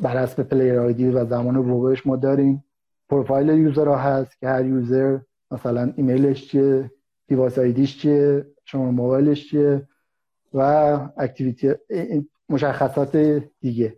[0.00, 2.64] بر حسب player ID و زمان ورودش ما داریم.
[3.08, 5.18] profile user ها هست که هر user
[5.50, 6.90] مثلا ایمیلش چیه
[7.26, 9.88] device ID ش چیه شماره موبایلش چیه
[10.54, 10.60] و
[11.16, 11.74] activity
[12.48, 13.16] مشخصات
[13.60, 13.96] دیگه.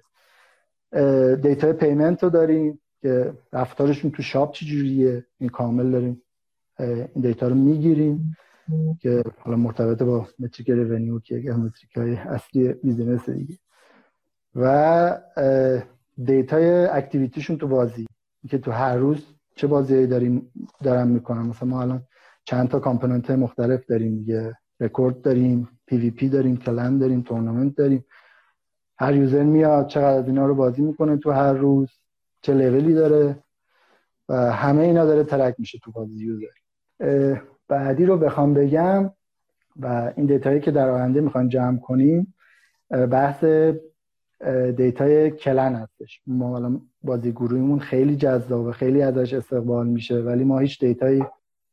[1.43, 6.22] data payment رو داریم که رفتارشون تو shop چجوریه این کامل داریم.
[6.79, 8.37] این data رو می‌گیریم.
[9.01, 13.59] که حالا مرتبط با metric revenue که یکی metric های اصلی business دیگه.
[14.55, 15.21] و
[16.25, 18.07] data ی activity شون تو بازی.
[18.51, 20.53] که تو هر روز چه بازی داریم
[20.83, 21.47] دارم می‌کنم.
[21.47, 22.03] مثلا ما الان
[22.45, 24.55] چند تا component مختلف داریم دیگه.
[24.81, 28.05] رکورد داریم PvP داریم clan داریم تورنمنت داریم.
[28.99, 31.91] هر user میاد چقدر از اینا رو بازی می‌کنه تو هر روز
[32.43, 33.43] چه لولی داره.
[34.29, 36.47] و همه اینا داره ترک میشه تو بازی یوزر
[37.69, 39.11] بعدی رو بخوام بگم
[39.81, 42.35] و این دیتایی که در آینده می‌خوام جمع کنیم
[42.91, 43.45] بحث
[44.77, 46.21] دیتای کلن هستش.
[46.27, 51.25] ما بازی گروهیمون خیلی جذابه خیلی ازش استقبال میشه ولی ما هیچ دیتایی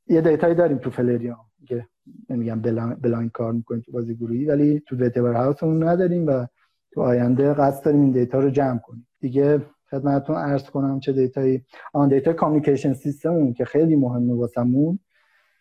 [0.07, 1.87] یه دیتایی داریم تو فلریام که
[2.29, 2.61] نمیگم
[3.01, 6.45] بلاین کار می‌کنیم تو بازی گروهی ولی تو ویتبر هاوسمون نداریم و
[6.91, 9.07] تو آینده قصد داریم این دیتا رو جمع کنیم.
[9.19, 11.63] دیگه خدمتتون عرض کنم چه data یی
[11.93, 14.99] آن data communication system مون که خیلی مهمه واسمون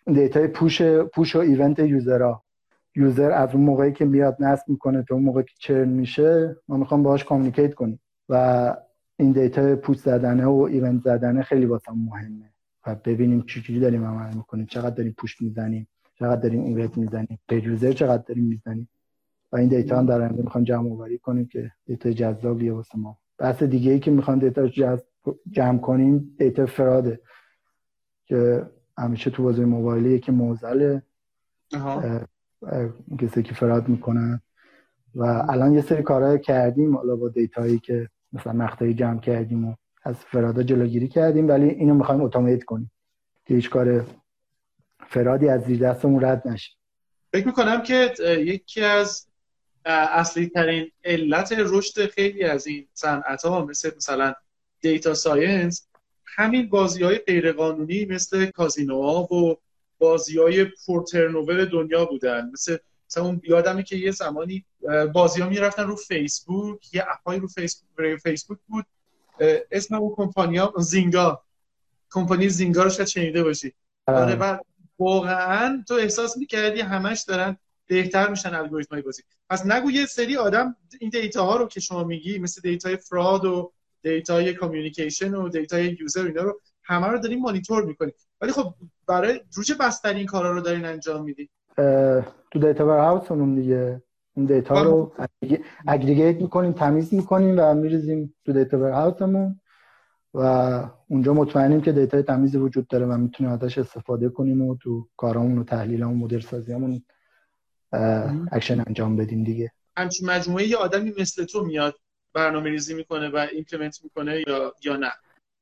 [0.07, 2.45] data ی push push و event user ها.
[2.97, 6.77] user از اون موقعی که میاد نصب می‌کنه تا اون موقعی که churn میشه ما
[6.77, 8.77] می‌خوام باهاش communicate کنیم و
[9.17, 12.51] این data push زدنه و event زدنه خیلی واسه مهمه
[12.87, 17.65] و ببینیم چجوری داریم عمل می‌کنیم چقدر داریم push می‌زنیم چقدر داریم event می‌زنیم به
[17.65, 18.89] user چقدر داریم می‌زنیم.
[19.53, 23.19] و این data هم در آینده می‌خوام جمع آوری کنیم که data جذابیه واسه ما.
[23.39, 24.69] بحث دیگه ای که می‌خوام data
[25.51, 27.21] جمع کنیم data fraud ه
[28.27, 28.67] که
[28.99, 31.03] همیشه تو بازی موبایلی که معضله
[33.19, 34.41] کسی که fraud می‌کنن
[35.15, 39.69] و الان یه سری کارهای کردیم حالا با data یی که مثلا مقطعی جمع کردیم
[39.69, 42.91] و از fraud ا جلوگیری کردیم ولی اینو می‌خوایم automate کنیم
[43.45, 44.07] که هیچ کار
[45.09, 46.73] fraud ی از زیر دستمون رد نشه.
[47.33, 49.27] فکر می‌کنم که یکی از
[49.85, 54.35] اصلی ترین علت رشد خیلی از این صنعت ها مثل مثلا
[54.81, 55.89] data science
[56.35, 59.57] همین بازی های غیرقانونی مثل کازینوها و
[59.99, 60.67] بازی های
[61.73, 62.51] دنیا بودن.
[62.53, 62.77] مثل
[63.11, 64.65] مثلا اون یادمه که یه زمانی
[65.13, 68.87] بازی ها می‌رفتن رو فیسبوک یه app ای رو فیسبوک, فیسبوک بود.
[69.71, 71.43] اسم اون کمپانیا Zynga.
[72.11, 73.73] کمپانی Zynga رو شاید شنیده باشی.
[74.07, 74.37] آره.
[74.37, 74.61] بعد
[74.99, 79.23] واقعا تو احساس می‌کردی همش دارن بهتر میشن الگوریتم های بازی.
[79.51, 83.45] پس نگو یه سری آدم این data ها رو که شما میگی مثل data fraud
[83.45, 88.15] و data communication و data user اینا رو همه رو داریم مانیتور می‌کنیم.
[88.41, 88.75] ولی خب
[89.09, 91.51] برای رو چه بستری این کارا رو دارین انجام میدی
[92.51, 94.03] تو data warehouse مون دیگه.
[94.37, 95.13] این data رو
[95.87, 99.61] aggregate می‌کنیم تمیز می‌کنیم و میریزیم تو data warehouse مون
[100.35, 100.41] و
[101.09, 105.59] اونجا مطمئنیم که data تمیزی وجود داره و می‌تونیم ازش استفاده کنیم و تو کارامون
[105.59, 107.03] و تحلیلمون مدل سازیمون
[108.53, 109.73] اکشن انجام بدیم دیگه.
[109.97, 111.95] همچین مجموعه یه آدمی مثل تو میاد
[112.35, 115.13] برنامه ریزی می‌کنه و implement می‌کنه یا یا نه.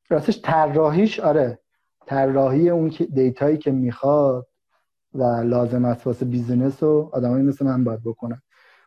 [0.08, 1.58] راستش طراحیش آره.
[2.06, 4.46] طراحی اون data یی که می‌خواد
[5.14, 8.42] و لازم است واسه بیزینس و آدمایی مثل من باید بکنن.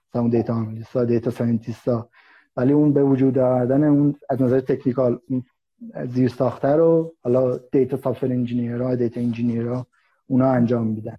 [0.09, 2.09] مثلا اون data analyst data scientist ا
[2.57, 5.19] ولی اون به وجود آوردن اون از نظر technical
[6.09, 8.31] زیر ساخته رو حالا data software
[8.81, 9.21] ها data
[9.69, 9.87] ها
[10.27, 11.17] اونا انجام میدن.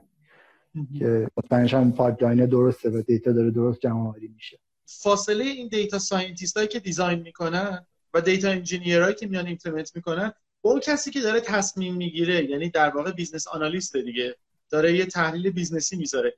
[0.98, 4.58] که مطمئنش هم pipeline درسته و data داره درست جمع آوری میشه.
[4.86, 10.32] فاصله این data scientist هایی که design می‌کنن و data هایی که میان implement می‌کنن
[10.62, 14.36] با اون کسی که داره تصمیم می‌گیره یعنی در واقع business analyst دیگه
[14.70, 16.34] داره یه تحلیل business ی می‌ذاره.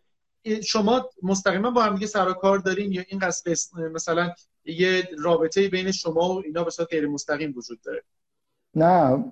[0.65, 4.33] شما مستقیما با هم دیگه سر کار دارین یا این قصد مثلا
[4.65, 8.03] یه رابطه بین شما و اینا به صورت غیر مستقیم وجود داره؟
[8.75, 9.25] نه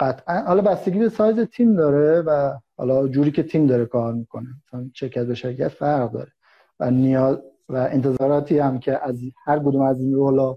[0.00, 0.42] قطعا.
[0.46, 4.48] حالا بستگی به سایز تیم داره و حالا جوری که تیم داره کار می‌کنه.
[4.66, 6.32] مثلا شرکت به شرکت فرق داره.
[6.80, 10.56] و نیاز و انتظاراتی هم که از هر کدوم از این رولا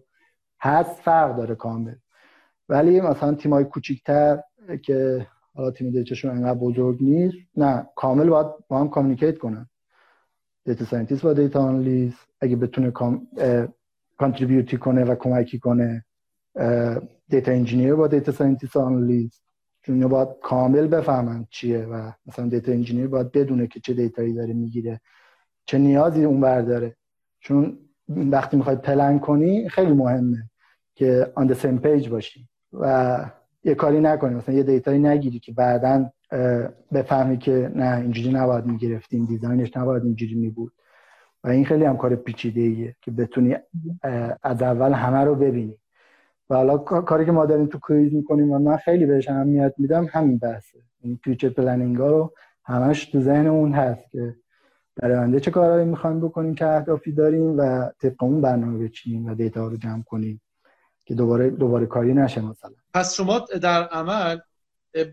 [0.62, 1.96] هست فرق داره کامل.
[2.70, 4.40] ولی مثلا تیمای کوچیکتر
[4.82, 9.70] که حالا تیم data شون انقدر بزرگ نیست نه کامل باید با هم communicate کنن.
[10.66, 13.28] data scientist با data analyst اگه بتونه com...
[14.18, 16.06] contribute ی کنه و کمکی کنه
[17.30, 19.44] data engineer با data scientist analyst
[19.82, 24.34] چون باید کامل بفهمن چیه و مثلا data engineer باید بدونه که چه data یی
[24.34, 25.02] داره می‌گیره
[25.66, 26.96] چه نیازی اون برداره
[27.40, 27.78] چون
[28.10, 30.50] وقتی می‌خوای پلن کنی خیلی مهمه
[30.96, 33.26] که on same page باشی و
[33.64, 36.10] یه کاری نکنی مثلا یه data یی نگیری که بعدا
[36.94, 40.72] بفهمی که نه اینجوری نباید می‌گرفتیم design ش نباید اینجوری میبود.
[41.44, 43.56] و این خیلی هم کار پیچیده ایه که بتونی
[44.44, 45.78] از اول همه رو ببینی.
[46.50, 50.08] و حالا کاری که ما داریم تو Quiz می‌کنیم و من خیلی بهش اهمیت میدم
[50.12, 50.80] همین بحثه.
[51.02, 54.36] این future planning ها رو همش تو ذهن اون هست که
[55.02, 59.36] در آینده چه کارهایی می‌خوایم بکنیم که اهدافی داریم و طبق اون برنامه بچینیم و
[59.36, 60.42] data رو جمع کنیم
[61.06, 64.40] که دوباره دوباره کاری نشه مثلا؟ پس شما در عمل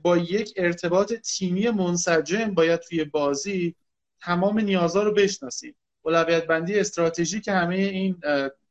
[0.03, 3.75] با یک ارتباط تیمی منسجم باید توی بازی
[4.20, 5.77] تمام نیازها رو بشناسید.
[6.03, 8.20] اولویت بندی استراتژی که همه این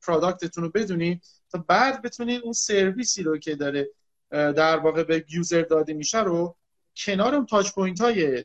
[0.01, 3.89] product تون رو بدونید تا بعد بتونید اون سرویسی رو که داره
[4.31, 6.55] در واقع به user داده میشه رو
[6.95, 8.43] کنار اون touch point های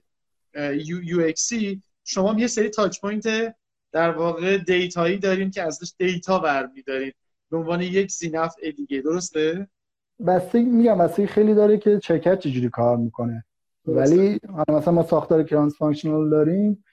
[1.28, 3.54] اکسی شما یه سری touch point
[3.92, 7.12] در واقع دیتایی داریم که ازش دیتا برمیداریم
[7.50, 9.00] به عنوان یک زینف دیگه.
[9.00, 9.68] درسته؟
[10.26, 13.44] بسته میگم بسته خیلی داره که شرکت چجوری کار می‌کنه.
[13.86, 16.84] ولی مثلا ما ساختار کرانس فانکشنال داریم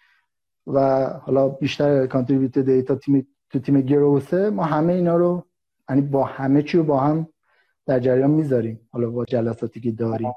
[0.67, 5.45] و حالا بیشتر کانتریبیوت دیتا تیم تو تیم گروسه ما همه اینا رو
[5.89, 7.27] یعنی با همه چی رو با هم
[7.85, 8.89] در جریان می‌ذاریم.
[8.91, 10.31] حالا با جلساتی که داریم.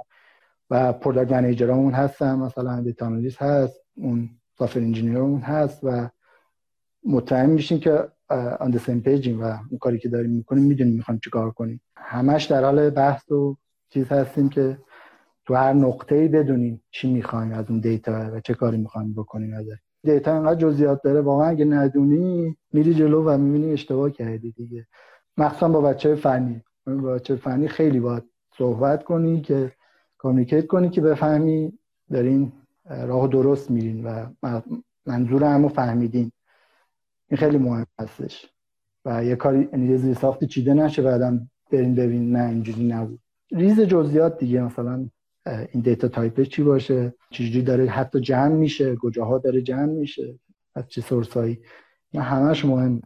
[0.71, 3.07] و پروداکت منیجرامون هستن مثلا دیتا
[3.39, 6.09] هست اون software engineer مون هست و
[7.05, 8.09] مطمئن میشیم که
[8.61, 11.81] on same page یم و اون کاری که داریم می‌کنیم می‌دونیم می‌خوایم چیکار کنیم.
[11.97, 13.57] همش در حال بحث و
[13.89, 14.79] چیز هستیم که
[15.47, 19.55] تو هر نقطه ای بدونیم چی می‌خوایم از اون data و چه کاری می‌خوایم بکنیم
[19.55, 19.77] ازش.
[20.03, 24.87] data انقدر جزئیات داره واقعا اگه ندونی میری جلو و می‌بینی اشتباه کردی دیگه.
[25.37, 26.63] مخصوصا با بچه فنی.
[26.87, 28.23] با بچه فنی خیلی باید
[28.59, 29.73] صحبت کنی که
[30.19, 31.79] communicate کنی که بفهمی
[32.13, 32.53] دارین
[32.91, 34.27] راه درست میرین و
[35.07, 36.33] منظور همو فهمیدین.
[37.29, 38.47] این خیلی مهم هستش.
[39.05, 43.21] و یه کاری یعنی زیر ساختی چیده نشه بعدم برین ببین نه اینجوری نبود.
[43.53, 45.09] ریز جزئیات دیگه مثلا
[45.47, 50.39] این data type ش چی باشه؟ چجوری داره حتی جمع میشه؟ کجاها داره جمع میشه؟
[50.75, 51.61] از چه source ایی؟
[52.11, 53.03] این همش مهم.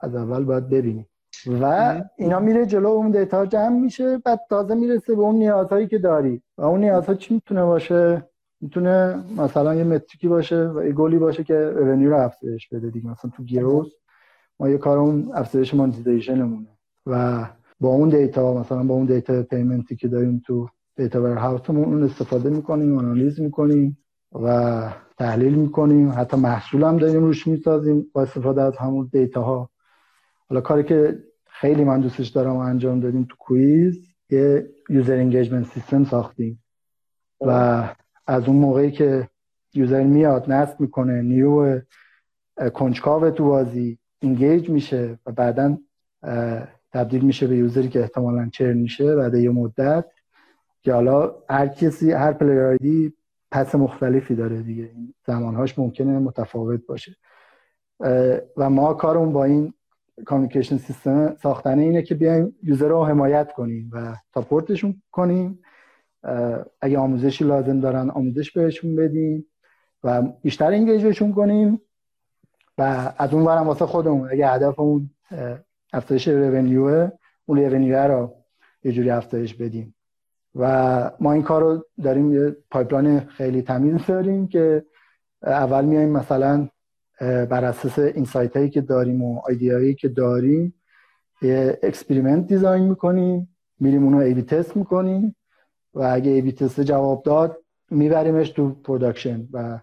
[0.00, 1.06] از اول باید ببینیم.
[1.46, 5.98] و اینا میره جلو اون data جمع میشه بعد تازه می‌رسه به اون نیازهایی که
[5.98, 6.42] داری.
[6.58, 8.28] و اون نیازها چی می‌تونه باشه؟
[8.64, 12.90] می‌تونه مثلا یه metric ی باشه و یه گلی باشه که revenue رو افزایش بده
[12.90, 13.10] دیگه.
[13.10, 13.94] مثلا تو growth
[14.60, 16.68] ما یه کار اون افزایش monetization مونه
[17.06, 17.44] و
[17.80, 21.84] با اون data مثلا با اون data payment ی که داریم تو data warehouse مون
[21.84, 23.98] اون استفاده می‌کنیم آنالیز می‌کنیم
[24.32, 26.12] و تحلیل می‌کنیم.
[26.16, 29.70] حتی محصول هم داریم روش می‌سازیم با استفاده از همون data ها
[30.48, 33.98] حالا کاری که خیلی من دوستش دارم و انجام دادیم تو Quiz
[34.30, 36.60] یه user engagement system ساختیم.
[37.40, 37.88] و
[38.26, 39.28] از اون موقعی که
[39.74, 41.80] user میاد نصب می‌کنه new
[42.74, 45.78] کنجکاو تو بازی engage میشه و بعدا
[46.92, 50.04] تبدیل میشه به user ی که احتمالا churn میشه بعد یه مدت
[50.82, 53.12] که حالا هر کسی هر player ی
[53.50, 54.90] path مختلفی داره دیگه.
[55.26, 57.16] زمانهاش ممکنه متفاوت باشه.
[58.56, 59.74] و ما کارمون با این
[60.24, 65.58] communication system ساختن اینه که بیایم user رو حمایت کنیم و support شون کنیم.
[66.80, 69.46] اگه آموزشی لازم دارن آموزش بهشون بدیم
[70.04, 71.80] و بیشتر engage شون کنیم
[72.78, 75.10] و از اون برم واسه خودمون اگه هدفمون
[75.92, 77.10] افزایش revenue ئه
[77.46, 78.34] اون revenue ئه رو
[78.84, 79.94] یه جوری افزایش بدیم.
[80.54, 84.84] و ما این کار رو داریم یه pipeline خیلی تمیز داریم که
[85.42, 86.68] اول میایم مثلا
[87.20, 90.74] بر اساس insight هایی که داریم و هایی که داریم
[91.42, 95.36] یه experiment design می‌کنیم میریم اونو A/B test می‌کنیم.
[95.94, 97.56] و اگه A/B test جواب داد
[97.90, 99.78] میبریمش تو production و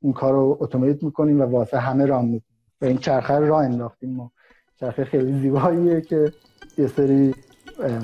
[0.00, 2.42] اون کار رو automate می‌کنیم و واسه همه راه می‌کنیم.
[2.80, 4.32] و این چرخه رو راه انداختیم ما.
[4.80, 6.32] چرخه خیلی زیباییه که
[6.78, 7.34] یه سری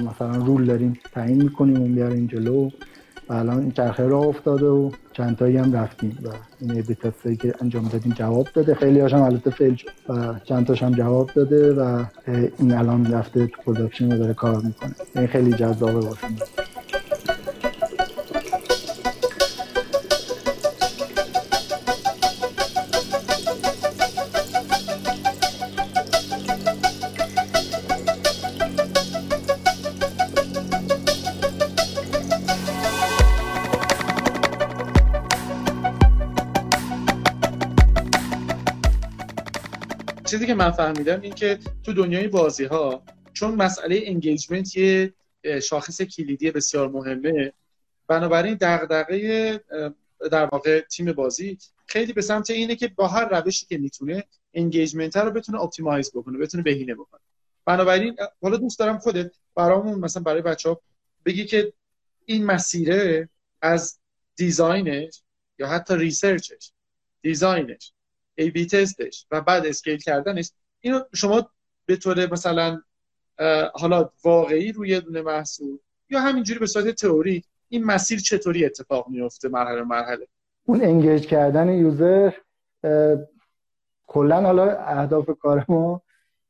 [0.09, 2.71] مثلا rule داریم تعیین می‌کنیم اون بیاریم جلو.
[3.29, 6.29] و الان این چرخه راه افتاده و چند تایی هم رفتیم و
[6.61, 8.75] این تستی که انجام دادیم جواب داده.
[8.75, 12.05] خیلی هاشم البته fail شد و چند تاش هم جواب داده و
[12.59, 14.95] این الان رفته تو production داره کار می‌کنه.
[15.17, 16.27] این خیلی جذابه واسه
[40.59, 45.15] من فهمیدم این که تو دنیای بازی ها چون مسئله engagement یه
[45.63, 47.53] شاخص کلیدی بسیار مهمه.
[48.07, 49.61] بنابراین دغدغه
[50.31, 55.17] در واقع تیم بازی خیلی به سمت اینه که با هر روشی که می‌تونه engagement
[55.17, 57.21] رو بتونه optimize بکنه بتونه بهینه بکنه.
[57.65, 60.81] بنابراین حالا دوست دارم خودت برامون مثلا برای بچه ها
[61.25, 61.73] بگی که
[62.25, 63.29] این مسیره
[63.63, 63.99] از
[64.37, 65.23] design ش
[65.59, 66.73] یا حتی research ش
[67.23, 67.93] design ش
[68.39, 70.51] A/B test ش و بعد scale کردنش.
[70.81, 71.51] اینو شما
[71.87, 72.81] به طور مثلا
[73.75, 75.79] حالا واقعی روی یه دونه محصول
[76.11, 80.27] یا همینجوری به صورت تئوری این مسیر چطوری اتفاق میفته مرحله مرحله؟
[80.65, 82.33] اون engage کردن user
[84.07, 86.03] کلا حالا اهداف کار ما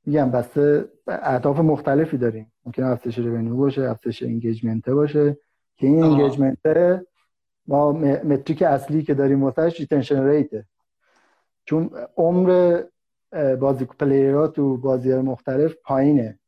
[0.06, 2.52] میگم بسته به اهداف مختلفی داریم.
[2.66, 5.38] ممکن افزایش revenue باشه افزایش engagement باشه
[5.76, 6.58] که این engagement
[7.66, 10.66] ما metric اصلی که داریم واسش retention rate ه
[11.68, 12.82] چون عمر
[13.60, 16.38] بازی player ها تو بازی مختلف پایینه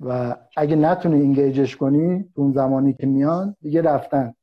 [0.00, 4.34] و اگه نتونی engage ش کنی اون زمانی که میان دیگه رفتن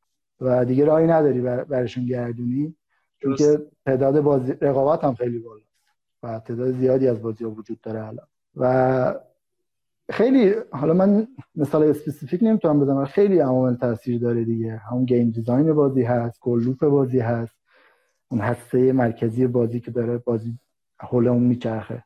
[0.42, 2.76] و دیگه راهی نداری برشون گردونی.
[3.18, 5.66] چون که تعداد بازی رقابت هم خیلی بالاست
[6.24, 8.28] و تعداد زیادی از بازی ها وجود داره الان.
[8.56, 9.16] و
[10.10, 14.76] خیلی حالا من مثال specific نمی‌تونم بزنم خیلی عوامل تاثیر داره دیگه.
[14.76, 17.56] همون game design بازی هست core loop بازی هست.
[18.36, 20.60] اون هسته مرکزی بازی که داره بازی
[21.00, 22.04] حول اون میچرخه.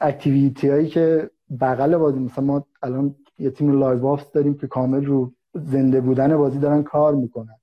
[0.00, 5.04] activity هایی که بغل بازی مثلا ما الان یه تیم live ops داریم که کامل
[5.04, 7.56] رو زنده بودن بازی دارن کار می‌کنن.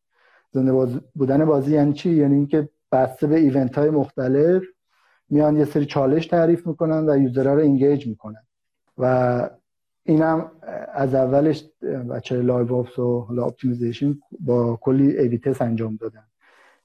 [0.51, 4.63] زنده بودن بازی یعنی چی؟ یعنی اینکه بسته به event های مختلف
[5.29, 8.43] میان یه سری چالش تعریف می‌کنن و user ها رو engage می‌کنن.
[8.97, 9.49] و
[10.03, 10.51] اینم
[10.93, 11.63] از اولش
[12.09, 16.23] بچه live ops و optimization با کلی تست انجام دادن.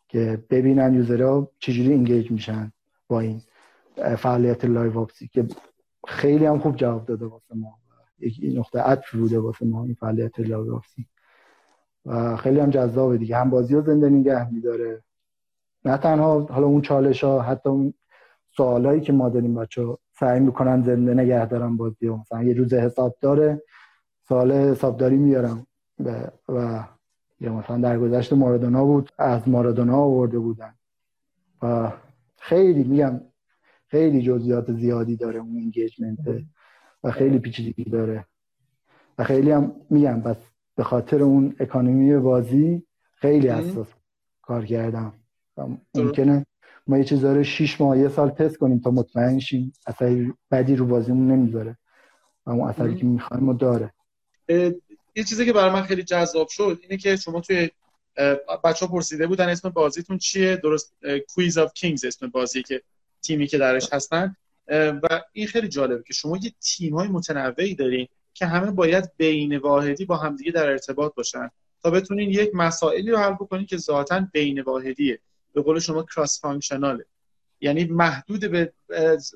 [0.08, 2.72] که ببینن user ها چجوری engage میشن
[3.08, 3.40] با این
[4.18, 5.48] فعالیت live ops ی که
[6.06, 7.78] خیلی هم خوب جواب داده واسه ما.
[8.18, 11.06] یک نقطه عطف بوده واسه ما این فعالیت live ops ی
[12.06, 13.36] و خیلی هم جذابه دیگه.
[13.36, 15.02] هم بازی رو زنده نگه میداره.
[15.84, 17.94] نه تنها حالا اون چالش ها حتی اون
[18.56, 23.16] سوالایی که ما داریم بچه سعی می‌کنن زنده نگه دارن بازی مثلا یه روز حساب
[23.20, 23.62] داره
[24.28, 25.66] سوال حسابداری میارم.
[26.48, 26.84] و
[27.40, 30.74] یا مثلا در گذشت مارادونا بود از مارادونا آورده بودن.
[31.62, 31.92] و
[32.38, 33.20] خیلی میگم
[33.86, 36.18] خیلی جزئیات زیادی داره اون انگیجمنت
[37.04, 38.24] و خیلی پیچیدگی داره.
[39.18, 40.36] و خیلی هم میگم بس
[40.74, 42.82] به خاطر اون اکانومی بازی
[43.14, 43.88] خیلی اساس
[44.42, 45.12] کار کردم.
[45.94, 46.46] ممکنه
[46.86, 50.76] ما یه چیز داره 6 ماه یه سال تست کنیم تا مطمئن شیم اثری بدی
[50.76, 51.76] رو بازیمون نمی‌ذاره.
[52.46, 53.92] و اون اثری که می‌خوایم داره.
[55.16, 57.70] یه چیزی که برای من خیلی جذاب شد اینه که شما توی
[58.64, 60.94] بچه ها پرسیده بودن اسم بازیتون چیه؟ درست
[61.28, 62.82] کویز آف کینگز اسم بازی که
[63.22, 64.36] تیمی که درش هستن.
[64.68, 69.56] و این خیلی جالبه که شما یه تیم های متنوعی دارین که همه باید بین
[69.56, 71.50] واحدی با همدیگه در ارتباط باشن
[71.82, 75.20] تا بتونین یک مسائلی رو حل بکنین که ذاتا بین واحدیه.
[75.54, 77.04] به قول شما کراس فانکشناله
[77.60, 78.72] یعنی محدود به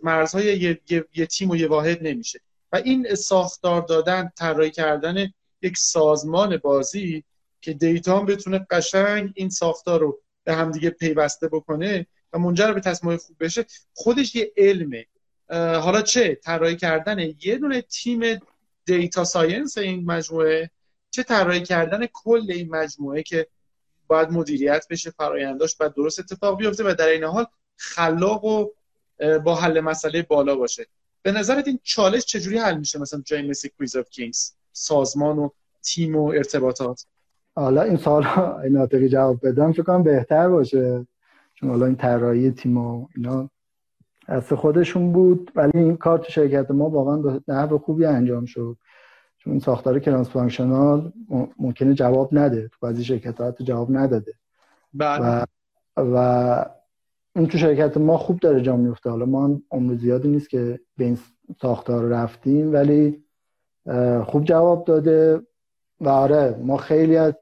[0.03, 2.40] مرزهای یه،, یه،, یه تیم و یه واحد نمیشه.
[2.73, 7.25] و این ساختار دادن طراحی کردن یک سازمان بازی
[7.61, 12.81] که دیتا هم بتونه قشنگ این ساختار رو به همدیگه پیوسته بکنه و منجر به
[12.81, 15.07] تصمیم خوب بشه خودش یه علمه.
[15.51, 18.40] حالا چه؟ طراحی کردن یه دونه تیم
[18.85, 20.70] data science این مجموعه
[21.11, 23.46] چه طراحی کردن کل این مجموعه که
[24.07, 27.46] باید مدیریت بشه فراینداش باید درست اتفاق بیفته و در این حال
[27.77, 28.68] خلاق و
[29.44, 30.87] با حل مسئله بالا باشه.
[31.23, 35.48] به نظرت این چالش چجوری حل میشه؟ مثلا جای مثل کوییز آف کینگز سازمان و
[35.83, 37.04] تیم و ارتباطات.
[37.56, 38.26] حالا این سوال
[38.70, 41.06] ناطقی جواب بدم فکر کنم بهتر باشه.
[41.54, 43.50] چون حالا این طراحی تیم و اینا
[44.26, 48.76] از خودشون بود ولی این کار تو شرکت ما واقعا به نحو خوبی انجام شد.
[49.38, 51.12] چون این ساختار cross functional
[51.59, 52.68] ممکنه جواب نده.
[52.68, 54.33] تو بعضی شرکت ها جواب نداده.
[54.94, 55.26] بله.
[55.26, 55.44] و,
[55.96, 56.64] و
[57.37, 61.04] این تو شرکت ما خوب داره جا میفته حالا ما عمر زیادی نیست که به
[61.04, 61.18] این
[61.61, 63.24] ساختار رفتیم ولی
[64.25, 65.40] خوب جواب داده
[66.01, 67.35] و آره ما خیلی از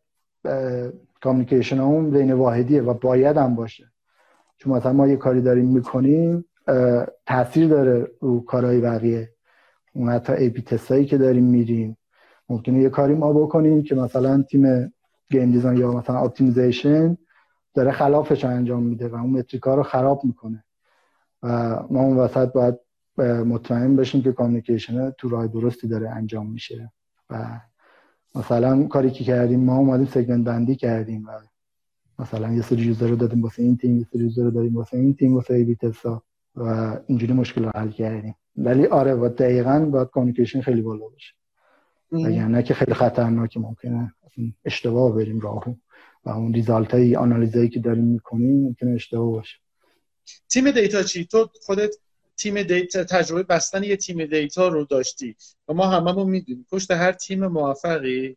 [1.21, 3.93] communication مون بین واحدیه و باید هم باشه.
[4.57, 6.45] چون مثلا ما یه کاری داریم می‌کنیم
[7.27, 9.31] تاثیر داره رو کارهای بقیه.
[9.95, 11.97] اون حتی A/B test ایی که داریم میریم
[12.49, 14.93] ممکنه یه کاری ما بکنیم که مثلا تیم
[15.31, 17.17] game design یا مثلا optimization
[17.75, 20.65] داره خلافش انجام میده و اون metric ا رو خراب می‌کنه.
[21.43, 21.49] و
[21.91, 22.75] ما اون وسط باید
[23.25, 26.93] مطمئن بشیم که communication تو راه درستی داره انجام میشه.
[27.31, 27.61] و
[28.35, 31.31] مثلا کاری که کردیم ما اومدیم segment بندی کردیم و
[32.19, 34.97] مثلا یه سری user رو دادیم واسه این تیم یه سری user رو دادیم واسه
[34.97, 36.23] این تیم واسه A/B test ا
[36.57, 38.35] و اینجوری مشکل رو حل کردیم.
[38.57, 41.35] ولی آره و دقیقا باید communication خیلی بالا باشه.
[42.49, 44.15] نه که خیلی خطرناکه ممکنه
[44.65, 45.75] اشتباه بریم راهو
[46.25, 49.57] و اون result های آنالیزایی که داریم می‌کنیم ممکنه اشتباه باشه.
[50.49, 51.95] تیم data چی؟ تو خودت
[52.39, 55.37] تیم دیتا تجربه بستن یه تیم دیتا رو داشتی.
[55.69, 56.67] و ما هممون می‌دونیم.
[56.71, 58.37] پشت هر تیم موفقی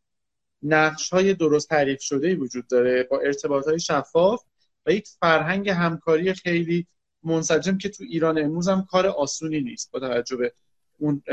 [0.64, 4.44] نقش های درست تعریف شده وجود داره با ارتباط های شفاف
[4.86, 6.88] و یک فرهنگ همکاری خیلی
[7.24, 9.92] منسجم که تو ایران امروز هم کار آسونی نیست.
[9.92, 10.54] با توجه به
[10.98, 11.24] اون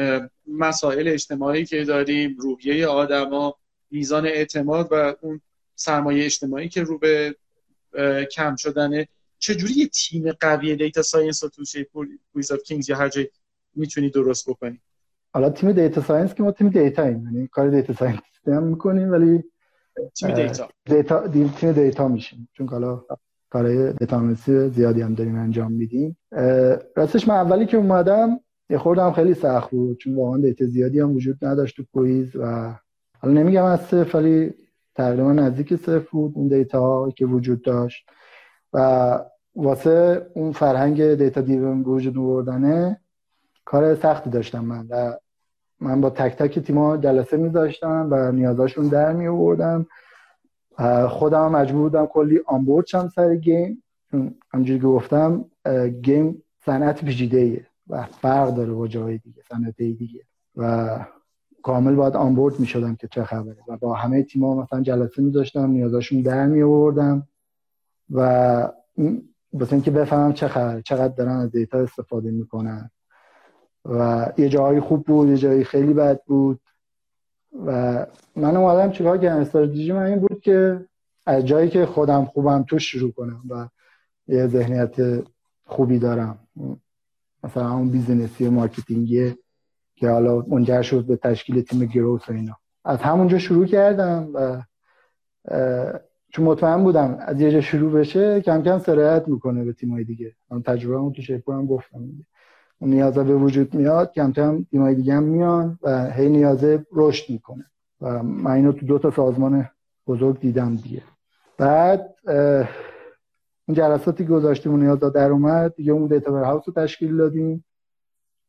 [0.47, 3.57] مسائل اجتماعی که داریم روحیه آدما
[3.91, 5.41] میزان اعتماد و اون
[5.75, 7.37] سرمایه اجتماعی که رو به
[8.33, 9.09] کم شدنه
[9.39, 11.87] چجوری یه تیم قوی data science رو توی
[12.33, 13.29] کوییز آف کینگز یا هر جای
[13.75, 14.81] می‌تونی درست بکنی؟
[15.35, 19.13] حالا تیم data science که ما تیم data ایم یعنی کار data science هم می‌کنیم
[19.13, 19.45] ولی
[20.15, 22.49] تیم data data تیم data میشیم.
[22.53, 23.05] چون حالا
[23.51, 24.35] کارهای data
[24.69, 26.17] زیادی هم داریم انجام میدیم.
[26.97, 31.17] راستش من اولی که اومدم یه خوردم خیلی سخت بود چون واقعا data زیادی هم
[31.17, 32.75] وجود نداشت تو کویز و
[33.19, 34.55] حالا نمیگم از صفر ولی
[34.95, 38.07] تقریبا نزدیک صفر بود اون data که وجود داشت.
[38.73, 39.19] و
[39.57, 43.01] واسه اون فرهنگ دیتا دیون وجود آوردنه
[43.65, 45.13] کار سختی داشتم من و
[45.81, 49.87] من با تک تک تیما جلسه میذاشتم و نیازاشون در می آوردم
[51.09, 53.83] خودم مجبور بودم کلی onboard شم سر game.
[54.53, 55.45] همجوری که گفتم
[56.03, 60.21] game صنعت پیچیده و فرق داره با جای دیگه صنعت دیگه.
[60.57, 60.89] و
[61.63, 63.57] کامل باید آنبورد می شدم که چه خبره.
[63.69, 67.29] و با همه تیما مثلا جلسه می داشتم نیازاشون در می آوردم
[68.11, 68.69] و
[69.61, 72.91] بس اینکه بفهمم چه خبره چقدر دارن از دیتا استفاده می‌کنن.
[73.85, 76.61] و یه جایی خوب بود یه جایی خیلی بد بود.
[77.67, 78.07] و
[78.37, 80.87] من اومدم چیکار کردم؟ استراتژی من این بود که
[81.27, 83.69] از جایی که خودم خوبم تو شروع کنم و
[84.29, 85.25] یه ذهنیت
[85.67, 86.39] خوبی دارم.
[87.45, 89.35] مثلا اون business ی marketing ی
[89.95, 92.57] که حالا منجر شد به تشکیل تیم growth و اینا.
[92.85, 94.63] از همونجا شروع کردم و
[96.31, 100.35] چون مطمئن بودم از یه جا شروع بشه کم کم سرایت می‌کنه به تیمای دیگه.
[100.51, 101.99] من تجربه اون تو شیپور هم گفتم.
[102.79, 107.33] اون نیازه به وجود میاد کم کم تیمای دیگه هم میان و هی نیازه رشد
[107.33, 107.65] می‌کنه.
[108.01, 109.69] و من اینو تو دو تا سازمان
[110.07, 111.03] بزرگ دیدم دیگه.
[111.59, 112.15] بعد
[113.69, 117.65] اون جلساتی گذاشتیم و نیازا در اومد دیگه اون data warehouse رو تشکیل دادیم.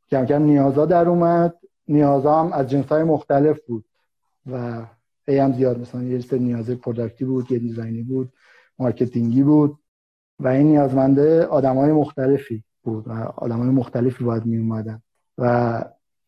[0.09, 1.55] کم کم نیازا در اومد.
[1.87, 3.85] نیازا هم از جنس های مختلف بود
[4.51, 4.85] و
[5.29, 8.33] ای هم زیاد مثلا یه سری نیاز product ی بود یه design ی بود
[8.79, 9.79] marketing ی بود
[10.39, 15.01] و این نیازمنده آدم های مختلفی بود و آدم های مختلفی باید می اومدن
[15.37, 15.85] و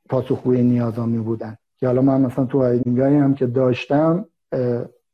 [0.09, 4.25] پاسخگوی نیازا می بودن که حالا من مثلا تو hiring ایی هم که داشتم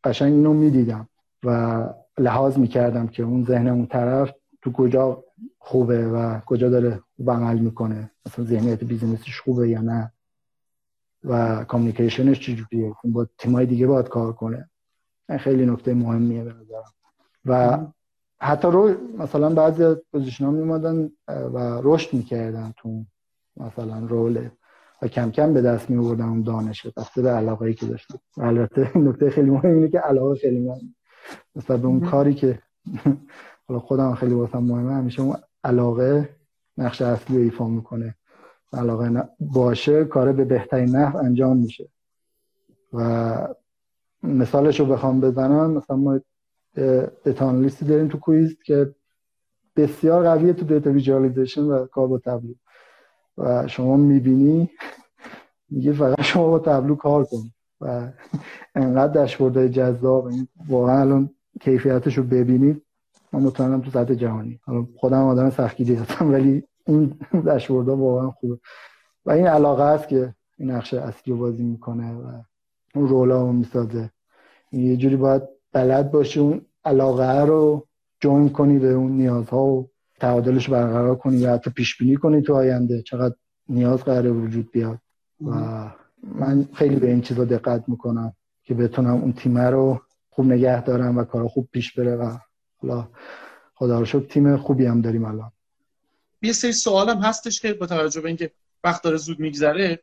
[0.03, 1.09] قشنگ اینو می‌دیدم
[1.43, 1.83] و
[2.17, 4.31] لحاظ می‌کردم که اون ذهن اون طرف
[4.61, 5.23] تو کجا
[5.59, 8.11] خوبه و کجا داره خوب عمل می‌کنه.
[8.25, 10.11] مثلا ذهنیت business ش خوبه یا نه.
[11.28, 14.69] و communication ش چجوریه؟ با تیمای دیگه باید کار کنه.
[15.30, 16.93] این خیلی نکته مهمیه به نظرم.
[17.45, 17.80] و
[18.39, 23.05] حتی رو مثلا بعضی از position ها می اومدن و رشد می‌کردن تو
[23.57, 24.49] مثلا role.
[25.01, 28.15] و کم کم به دست می اون دانشه بسته به علاقه ای که داشتن.
[28.38, 30.95] البته نکته خیلی مهم اینه که علاقه خیلی مهم.
[31.55, 32.59] مثلا به اون کاری که
[33.67, 36.30] حالا خودم خیلی واسم مهمه همیشه اون علاقه
[36.78, 38.15] نقش اصلی رو ایفا می‌کنه.
[38.74, 41.89] علاقه باشه کار به بهترین نحو انجام میشه.
[42.93, 43.47] و
[44.24, 46.20] مثالش رو بخوام بزنم مثلا ما
[47.23, 48.95] data داریم تو کویز که
[49.76, 52.53] بسیار قویه تو data visualization و کار با Tableau
[53.38, 54.70] و شما می‌بینی
[55.70, 57.51] میگه فقط شما با Tableau کار کن.
[57.82, 58.07] و
[58.76, 60.30] انقدر داشبوردهای جذاب
[60.70, 61.30] واقعا الان
[61.61, 62.82] کیفیتش رو ببینید.
[63.34, 64.59] من مطمئنم تو سطح جهانی.
[64.95, 68.57] خودم آدم سختگیری هستم ولی این داشبوردها واقعا خوبه.
[69.25, 72.41] و این علاقه است که این نقش اصلی رو بازی می‌کنه و
[72.95, 74.09] اون رولا رو می‌سازه.
[74.71, 75.41] یه جوری باید
[75.73, 77.88] بلد باشی اون علاقه رو
[78.19, 82.55] جوین کنی به اون نیازها و تعادلش برقرار کنی و حتی پیش بینی کنی تو
[82.55, 83.35] آینده چقدر
[83.69, 84.99] نیاز قرار وجود بیاد.
[85.47, 85.51] و
[86.23, 88.33] من خیلی به این چیزا دقت می‌کنم
[88.63, 92.38] که بتونم اون تیمه رو خوب نگه دارم و کار خوب پیش بره و
[92.77, 93.07] حالا
[93.75, 95.51] خدا رو شکر تیم خوبی هم داریم الان.
[96.41, 98.51] یه سری سوال هم هستش که با توجه به اینکه
[98.83, 99.99] وقت داره زود میگذره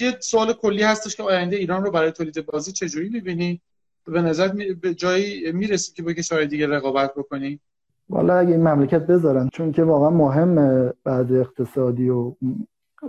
[0.00, 3.60] یه سوال کلی هستش که آینده ایران رو برای تولید بازی چجوری می‌بینی؟
[4.06, 4.48] به نظر
[4.82, 7.60] به جایی می‌رسی که با کشورهای دیگه رقابت بکنی؟
[8.08, 12.34] والا اگه این مملکت بذارن چون که واقعا مهمه بعد اقتصادی و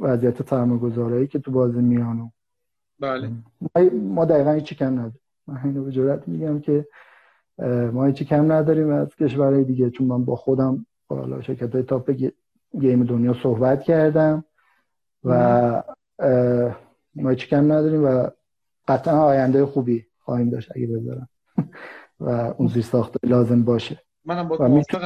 [0.01, 2.30] وضعیت سرمایه‌گذاری که تو بازی میانو
[2.99, 3.32] بله.
[3.93, 5.19] ما دقیقا هیچی کم نداریم.
[5.47, 6.88] من اینو به جرات میگم که
[7.93, 12.12] ما هیچی کم نداریم از کشورهای دیگه چون من با خودم بالا شرکت های تاپ
[12.80, 14.43] گیم دنیا صحبت کردم
[15.24, 15.84] و
[17.16, 18.28] ما کم نداریم و
[18.88, 21.30] قطعا آینده خوبی خواهیم داشت اگه بذارم.
[22.20, 24.01] و اون زیر ساخته لازم باشه.
[24.26, 24.58] منم با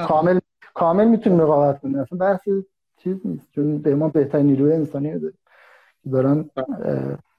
[0.08, 0.40] کامل
[0.74, 2.42] کامل می‌تونیم رقابت کنیم اصلا بحث
[2.98, 3.52] چیز نیست.
[3.52, 5.38] چون به ما بهترین نیروی انسانی داریم
[6.12, 6.50] دارن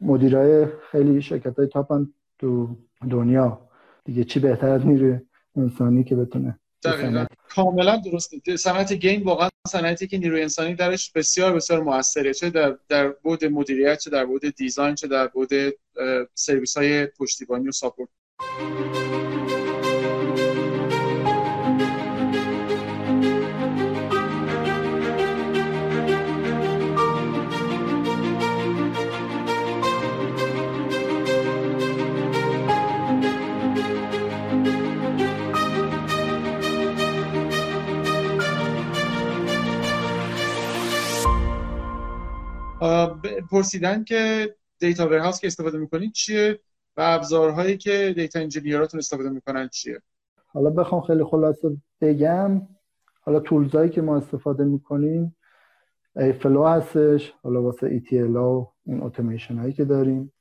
[0.00, 2.08] مدیرای خیلی شرکت های تاپن
[2.38, 2.76] تو
[3.10, 3.60] دنیا.
[4.04, 5.18] دیگه چی بهتر از نیروی
[5.56, 6.58] انسانی که بتونه
[7.48, 8.56] کاملا درسته.
[8.56, 12.34] صنعت گیم واقعا صنعتی که نیروی انسانی درش بسیار بسیار موثره.
[12.34, 15.50] چه در در بود مدیریت چه در بود دیزاین چه در بود
[16.34, 18.08] سرویس های پشتیبانی و ساپورت.
[43.50, 46.60] پرسیدن که data warehouse که استفاده می‌کنید چیه
[46.96, 50.02] و ابزارهایی که data engineer اتون استفاده می‌کنن چیه؟
[50.46, 52.68] حالا بخوام خیلی خلاصه بگم.
[53.20, 55.36] حالا tools ایی که ما استفاده می‌کنیم
[56.14, 60.32] Airflow هستش حالا واسه ETL و این اتوماسیون هایی که داریم.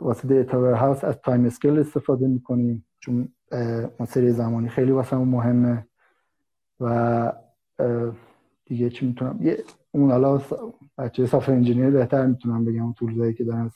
[0.00, 3.28] واسه data warehouse از Timescale استفاده می‌کنیم چون
[3.98, 5.86] ما سری زمانی خیلی واسه مهمه.
[6.80, 7.32] و
[8.64, 9.40] دیگه چی می‌تونم؟
[9.92, 10.42] اون حالا
[10.98, 13.70] بچه software engineer بهتر می‌تونم بگم اون tools ایی که دارن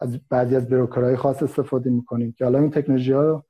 [0.00, 3.44] از بعضی از broker های خاص استفاده می‌کنیم که حالا این تکنولوژی ها رو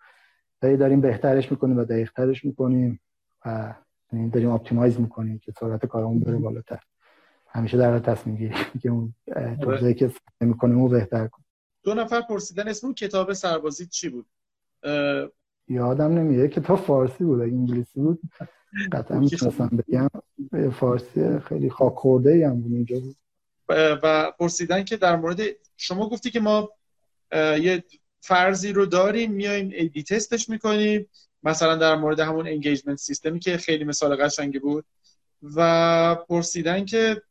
[0.62, 3.00] داریم بهترش می‌کنیم و دقیقترش می‌کنیم
[3.46, 3.74] و
[4.12, 6.80] یعنی داریم optimize می‌کنیم که سرعت کارمون بره بالاتر.
[7.48, 9.14] همیشه در تصمیم گیری که اون
[9.62, 11.46] tools ایی که استفاده می‌کنیم اون بهتر کنیم.
[11.82, 14.26] دو نفر پرسیدن اسم کتاب سربازی چی بود؟
[15.68, 18.20] یادم نمیاد کتاب فارسی بود انگلیسی بود.
[18.92, 20.08] قطعا می‌تونستم بگم
[20.70, 23.16] فارسی خیلی خاک خورده هم بود اینجا بود.
[24.02, 25.40] و پرسیدن که در مورد
[25.76, 26.70] شما گفتی که ما
[27.32, 27.84] یه
[28.20, 31.06] فرضی رو داریم میایم A/B test ش می‌کنیم.
[31.42, 34.84] مثلا در مورد همون engagement سیستمی که خیلی مثال قشنگی بود.
[35.56, 37.22] و پرسیدن که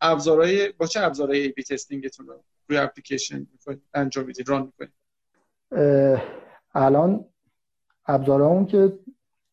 [0.00, 3.46] ابزارهای با چه ابزارهای A/B testing تون رو روی اپلیکیشن
[3.94, 4.92] انجام می‌دید run می‌کنید
[6.74, 7.24] الان
[8.06, 8.98] ابزارهامون که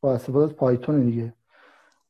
[0.02, 1.34] با استفاده از Python دیگه.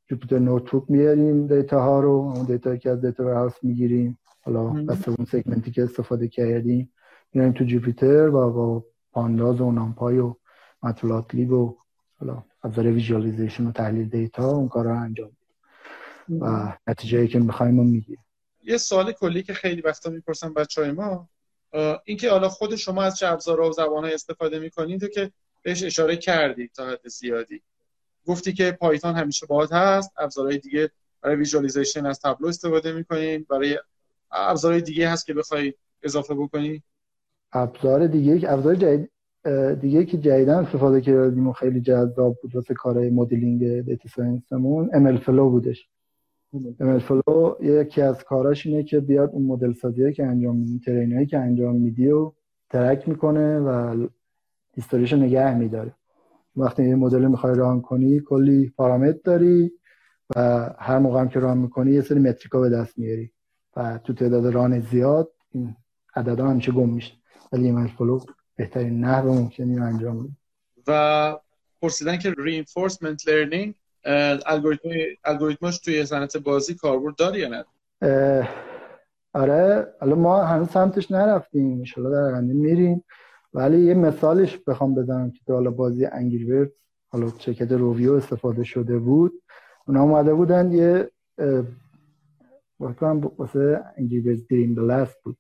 [0.08, 4.20] Jupyter Notebook میاریم data ها رو اون data که از data warehouse می‌گیریم.
[4.42, 6.94] حالا بس اون segment ی که استفاده کردیم.
[7.34, 10.36] میاریم تو Jupyter و با pandas و NumPy و
[10.84, 11.78] Matplotlib و
[12.20, 15.32] حالا ابزار visualization و تحلیل data اون کار رو انجام
[16.28, 16.48] میدیم.
[16.48, 18.26] و نتیجه که می‌خوایم رو می‌گیریم.
[18.64, 21.30] یه سوال کلی که خیلی وقتا می‌پرسن بچه های ما
[22.06, 25.32] اینکه حالا خود شما از چه ابزارها و زبانهای استفاده می‌کنید که
[25.62, 27.62] بهش اشاره کردید تا حد زیادی.
[28.28, 30.12] گفتی که Python همیشه باهات هست.
[30.18, 30.90] ابزارهای دیگه
[31.22, 33.80] برای visualization از Tableau استفاده می‌کنین برای
[34.32, 36.84] ابزارهای دیگه هست که بخوای اضافه بکنی؟
[37.54, 39.10] ابزار دیگه ابزار جدید
[39.82, 44.90] دیگه که جدیدا استفاده کردیم و خیلی جذاب بود واسه کارهای modeling data science مون.
[44.94, 45.88] MLflow بودش.
[46.80, 51.26] MLflow یکی از کاراش اینه که بیاد اون مدل سازی که انجام میدی train ایی
[51.26, 52.32] که انجام میدی و
[52.70, 54.08] track می‌کنه و
[54.76, 55.96] history شو نگه میداره.
[56.56, 59.72] وقتی یه مدل می‌خوای run کنی کلی پارامتر داری
[60.36, 63.32] و هر موقع هم که run می‌کنی یه سری metric ا به دست میاری
[63.76, 65.76] و تو تعداد run زیاد این
[66.16, 67.14] عددا همیشه گم میشه.
[67.52, 68.20] ولی MLflow
[68.56, 70.36] بهترین نحو ممکنی رو انجام میده
[70.88, 71.40] و
[71.82, 73.74] پرسیدن که reinforcement learning
[74.46, 74.90] الگوریتم
[75.24, 77.64] الگوریتماش توی صنعت بازی کاربرد داره یا نه؟
[79.34, 81.84] آره حالا ما هنوز سمتش نرفتیم.
[81.98, 83.04] ان در آینده میریم.
[83.54, 86.72] ولی یه مثالش بخوام بزنم که حالا بازی انگریورد
[87.08, 89.44] حالا شرکت روویو استفاده شده بود.
[89.88, 91.12] اونا اومده بودن یه
[93.38, 95.38] واسه انگریورد دریم بلست بود.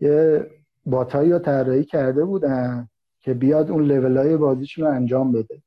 [0.00, 0.46] یه
[0.86, 2.88] bot ایی رو طراحی کرده بودن
[3.20, 5.62] که بیاد اون لیول های بازیشون رو انجام بده.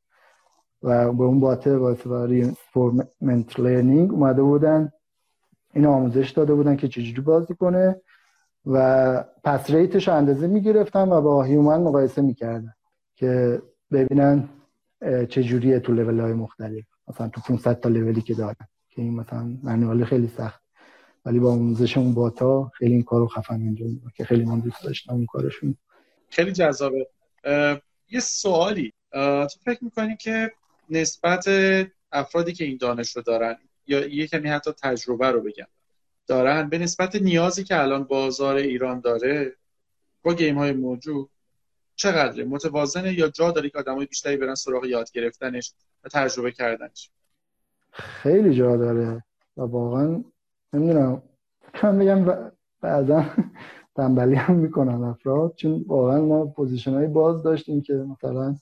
[0.83, 4.91] و به اون bot ه واسه reinforcement learning اومده بودن
[5.73, 8.01] این آموزش داده بودن که چجوری بازی کنه.
[8.65, 12.73] و pass rate ش اندازه می‌گرفتن و با human مقایسه می‌کردن
[13.15, 13.61] که
[13.91, 14.49] ببینن
[15.29, 16.85] چجوریه تو لیول های مختلف.
[17.07, 20.61] مثلا تو 500 تا لولی که دارن که این مثلا manual خیلی سخت.
[21.25, 25.13] ولی با آموزش اون باتا خیلی این کارو خفن انجام که خیلی من دوست داشتم
[25.13, 25.77] اون کارشون.
[26.29, 27.07] خیلی جذابه.
[28.09, 28.93] یه سوالی.
[29.13, 30.51] تو فکر می‌کنی که
[30.89, 31.45] نسبت
[32.11, 33.55] افرادی که این دانش رو دارن
[33.87, 35.67] یا یه کمی حتی تجربه رو بگم.
[36.27, 39.55] دارن به نسبت نیازی که الان بازار ایران داره
[40.23, 41.29] با گیم های موجود
[41.95, 45.73] چقدره؟ متوازنه یا جا داره که آدمای بیشتری برن سراغ یاد گرفتنش
[46.03, 47.11] و تجربه کردنش؟
[47.91, 49.23] خیلی جا داره
[49.57, 50.23] و واقعا
[50.73, 51.21] نمی‌دونم.
[51.83, 52.51] من بگم
[52.81, 53.25] بعضا
[53.95, 58.55] تنبلی هم می‌کنن افراد چون واقعا ما position های باز داشتیم که مثلا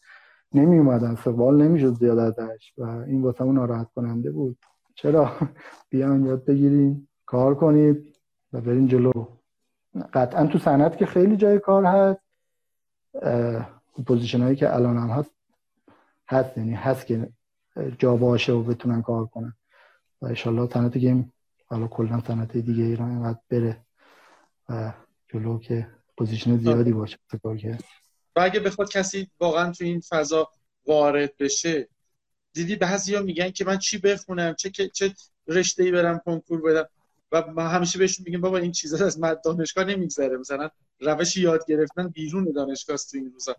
[0.54, 4.58] نمی اومدن سوال نمی‌شد زیاد ازش و این واسه ناراحت کننده بود.
[4.96, 5.32] چرا؟
[5.90, 7.08] بیان یاد بگیریم.
[7.34, 8.18] کار کنید
[8.54, 9.28] و برین جلو.
[10.14, 12.22] قطعا تو صنعت که خیلی جای کار هست
[14.08, 15.32] position هایی که الان هم هست
[16.28, 17.30] هست یعنی هست که
[18.00, 19.54] جا باشه و بتونن کار کنن.
[20.22, 21.34] و انشالله صنعت game
[21.66, 23.78] حالا کلا صنعت دیگه ایران اینقدر بره
[24.70, 24.94] و
[25.28, 27.84] جلو که position زیادی باشه کار کرد
[28.36, 30.50] و اگه بخواد کسی واقعا تو این فضا
[30.86, 31.88] وارد بشه
[32.54, 35.14] دیدی بعضیا میگن که من چی بخونم؟ چه چه
[35.48, 36.90] رشته ای برم کنکور بدم؟
[37.34, 40.38] و ما همیشه بهشون میگیم بابا این چیزا از مد دانشگاه نمیگذره.
[40.38, 40.70] مثلا
[41.00, 43.56] روش یاد گرفتن بیرون دانشگاه تو این روزا.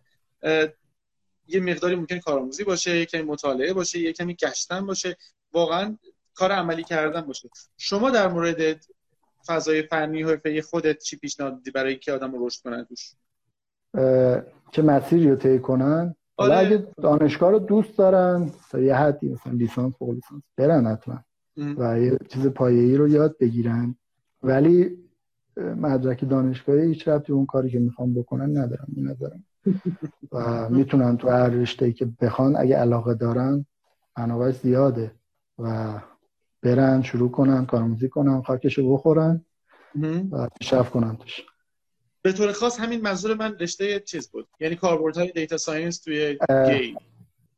[1.46, 5.16] یه مقداری ممکن کارآموزی باشه یه کمی مطالعه باشه یه کمی گشتن باشه.
[5.52, 5.98] واقعا
[6.34, 7.48] کار عملی کردن باشه.
[7.76, 8.86] شما در مورد
[9.46, 13.12] فضای فنی و حرفه خودت چی پیشنهاد میدی برای اینکه آدم رو رشد کنن توش؟
[14.72, 16.66] چه مسیری رو طی کنن؟ حالا آره.
[16.66, 21.24] اگه دانشگاه رو دوست دارن تا یه حدی مثلا لیسانس فوق لیسانس برن حتما.
[21.56, 23.96] و یه چیز پایه‌ای رو یاد بگیرن.
[24.42, 24.98] ولی
[25.56, 29.44] مدرک دانشگاهی هیچ ربطی اون کاری که می‌خوام بکنن ندارم نظرم.
[30.32, 33.66] و می‌تونن تو هر رشته که بخوان اگه علاقه دارن
[34.18, 35.12] منابعش زیاده
[35.58, 36.00] و
[36.62, 39.44] برن شروع کنن کارآموزی کنن خاکشو بخورن
[40.30, 41.42] و پیشرفت کنن توش.
[42.22, 44.48] به طور خاص همین منظور من رشته چیز بود.
[44.60, 46.96] یعنی کاربردهای data science توی game.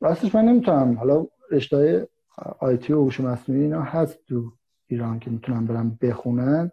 [0.00, 0.98] راستش من نمی‌تونم.
[0.98, 2.08] حالا رشته
[2.58, 4.52] IT و هوش مصنوعی اینا هست تو
[4.86, 6.70] ایران که می‌تونن برن بخونن.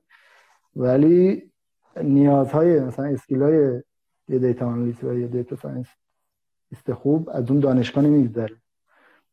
[0.76, 1.51] ولی
[2.03, 3.82] نیازهای مثلا skill های
[4.28, 8.55] یه data analyst و یه data scientist خوب از اون دانشگاه نمیگذره.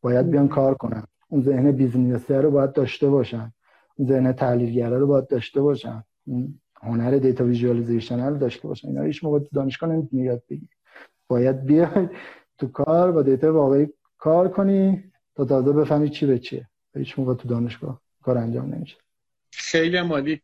[0.00, 1.04] باید بیان کار کنن.
[1.28, 3.52] اون ذهن business ی رو باید داشته باشن.
[3.96, 6.04] اون ذهن تحلیلگره رو باید داشته باشن.
[6.82, 8.88] هنر data visualization رو داشته باشن.
[8.88, 10.68] اینا هیچ موقع دانشگاه نمی‌تونی یاد بگیری.
[11.28, 12.08] باید بیای
[12.58, 15.09] تو کار با data واقعی کار کنی.
[15.40, 16.68] تا تازه بفهمی چی به چیه.
[16.94, 18.96] هیچ موقع تو دانشگاه کار انجام نمیشه.
[19.50, 20.40] خیلی عالی.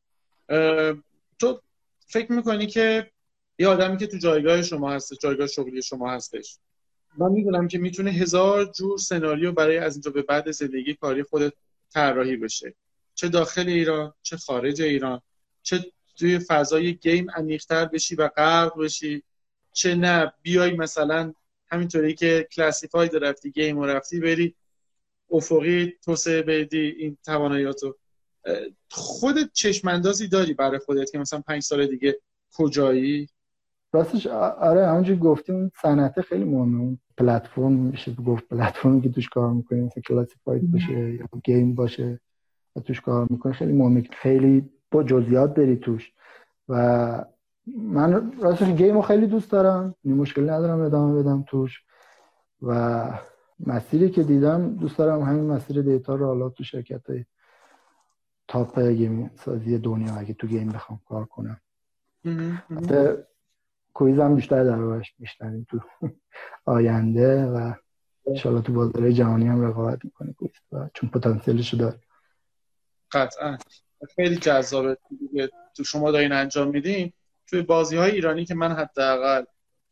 [1.39, 1.61] تو
[2.07, 3.11] فکر می‌کنی که
[3.59, 6.59] یه آدمی که تو جایگاه شما هست جایگاه شغلی شما هستش
[7.19, 11.53] من می‌دونم که می‌تونه هزار جور سناریو برای از اینجا به بعد زندگی کاری خودت
[11.91, 12.75] طراحی بشه.
[13.15, 15.23] چه داخل ایران چه خارج ایران
[15.63, 15.85] چه
[16.19, 19.23] توی فضای گیم عمیق‌تر بشی و غرق بشی.
[19.73, 21.33] چه نه بیای مثلا
[21.71, 24.55] همینطوری که کلاسیفاید رفتی گیم و رفتی بری
[25.31, 27.97] افقی توسعه بدی این تواناییاتو.
[28.91, 32.20] خودت چشماندازی داری برای خودت که مثلا پنج سال دیگه
[32.55, 33.29] کجایی؟
[33.93, 36.81] راستش آره همونجوری گفتیم صنعت خیلی مهمه.
[36.81, 42.20] اون پلتفرم میشه گفت پلتفرمی که توش کار می‌کنی مثلا کلاسیفاید باشه یا گیم باشه
[42.77, 44.09] و توش کار می‌کنی خیلی مهمه.
[44.12, 46.12] خیلی با جزئیات بری توش.
[46.68, 47.24] و
[47.66, 49.95] من راستش گیم رو خیلی دوست دارم.
[50.05, 51.83] این مشکل ندارم ادامه بدم توش.
[52.62, 53.11] و
[53.61, 57.25] مسیری که دیدم دوست دارم همین مسیر دیتا رو حالا تو شرکت های
[58.49, 61.61] تاپ گیم سازی دنیا اگه تو گیم بخوام کار کنم.
[63.95, 65.81] کویزم بیشتر در روش میشتریم تو
[66.65, 67.73] آینده و
[68.27, 72.01] انشالله تو بازار جهانی هم رقابت می‌کنه کویز و چون پتانسیلش داره.
[73.13, 73.59] قطعا.
[74.17, 74.99] خیلی جذابه.
[75.77, 77.13] تو شما دارین انجام میدین.
[77.47, 79.45] توی بازی های ایرانی که من حداقل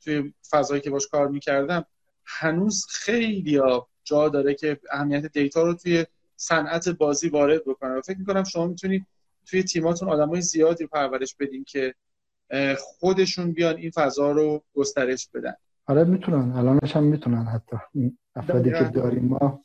[0.04, 1.84] توی فضایی که باش کار می‌کردم
[2.26, 3.60] هنوز خیلی
[4.04, 6.06] جا داره که اهمیت دیتا رو توی
[6.36, 9.06] صنعت بازی وارد بکنه و فکر می‌کنم شما می‌تونید
[9.46, 11.94] توی تیماتون آدمای زیادی پرورش بدین که
[12.78, 15.54] خودشون بیان این فضا رو گسترش بدن.
[15.86, 16.52] آره می‌تونن.
[16.52, 17.76] الانش هم می‌تونن حتی.
[18.36, 19.64] افرادی که داریم ما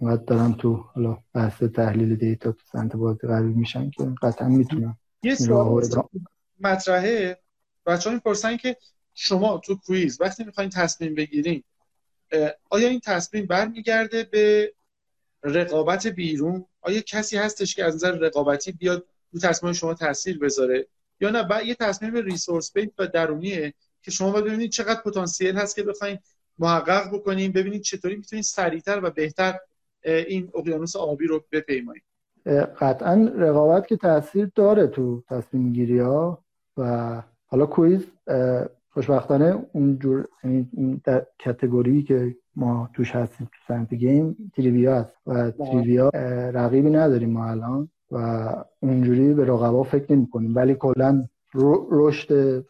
[0.00, 4.96] انقدر دارم تو حالا بحث تحلیل دیتا تو سنت بازی قرار میشن که قطعا می‌تونن.
[5.22, 5.84] یه سوال
[6.60, 7.38] مطرحه.
[7.86, 8.76] بچه ها می‌پرسن که
[9.14, 11.62] شما تو کویز وقتی می‌خواین تصمیم بگیرین
[12.70, 14.72] آیا این تصمیم برمیگرده به
[15.42, 20.86] رقابت بیرون؟ آیا کسی هستش که از نظر رقابتی بیاد رو تصمیم شما تاثیر بذاره؟
[21.20, 25.56] یا نه بعد یه تصمیم ریسورس بیت و درونیه که شما باید ببینید چقدر پتانسیل
[25.56, 26.18] هست که بخواین
[26.58, 29.58] محقق بکنیم ببینید چطوری می‌تونید سریعتر و بهتر
[30.02, 32.02] این اقیانوس آبی رو بپیمایید
[32.78, 36.44] قطعا رقابت که تاثیر داره تو تصمیم گیری ها
[36.76, 38.06] و حالا کویز
[38.90, 41.00] خوشبختانه اونجور یعنی این
[41.38, 46.08] category که ما توش هستیم تو صنعت game trivia هست و trivia
[46.54, 48.16] رقیبی نداریم ما الان و
[48.80, 51.24] اونجوری به رقبا فکر نمی کنیم ولی کلا
[51.90, 52.64] رشد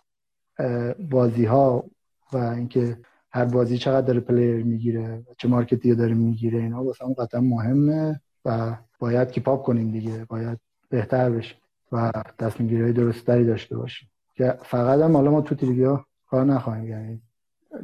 [1.10, 1.84] بازی ها
[2.32, 2.96] و اینکه
[3.32, 7.40] هر بازی چقدر داره player می‌گیره چه market ی داره می‌گیره اینا واسه هم قطعا
[7.40, 10.24] مهمه و باید keep up کنیم دیگه.
[10.28, 10.58] باید
[10.88, 11.58] بهتر بشیم
[11.92, 14.08] و تصمیم گیری درست داشته باشیم.
[14.34, 17.22] که فقط هم حالا ما تو trivia کار نخواهیم یعنی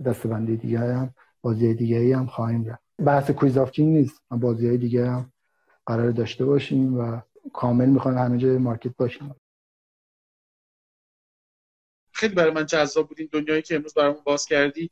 [0.05, 4.23] دستبندی دیگه هم بازی دیگه هم خواهیم رفت بحث Quiz of King نیست.
[4.31, 5.33] بازی های دیگه هم
[5.87, 7.21] قرار داشته باشیم و
[7.53, 9.35] کامل می‌خوایم همه جای market باشیم.
[12.13, 14.91] خیلی برای من جذاب بود این دنیایی که امروز برامون باز کردی.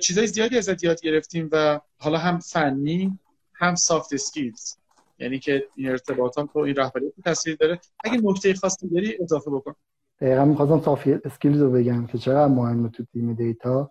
[0.00, 3.18] چیزای زیادی ازت یاد گرفتیم و حالا هم فنی
[3.54, 4.76] هم soft skills
[5.18, 7.80] یعنی که این ارتباطات و این رهبریت تاثیر داره.
[8.04, 9.74] اگه نکته خاصی داری اضافه بکن.
[10.20, 13.90] دقیقا می‌خواستم soft skills رو بگم که چقدر مهمه تو تیم data.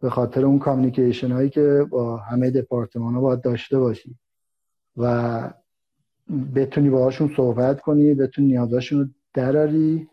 [0.00, 4.16] به خاطر اون communication هایی که با همه دپارتمان ها باید داشته باشی
[4.96, 5.52] و
[6.54, 10.08] بتونی باهاشون صحبت کنی بتونی نیازاشون رو دراری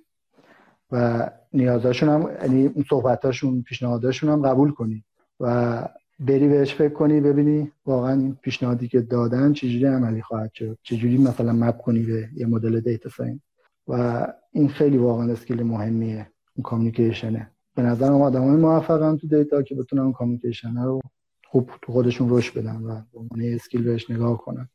[0.92, 5.04] و نیازاشون هم یعنی اون صحبتاشون پیشنهاداشون هم قبول کنی
[5.40, 5.84] و
[6.20, 11.18] بری بهش فکر کنی ببینی واقعا این پیشنهادی که دادن چجوری عملی خواهد شد چجوری
[11.18, 13.42] مثلا map کنی به یه مدل data science
[13.88, 17.52] و این خیلی واقعا skill مهمیه اون communication ه.
[17.76, 21.02] به نظرم آدم های موفقن تو data که بتونن اون communication رو
[21.48, 24.70] خوب تو خودشون رشد بدن و به عنوان skill بهش نگاه کنن.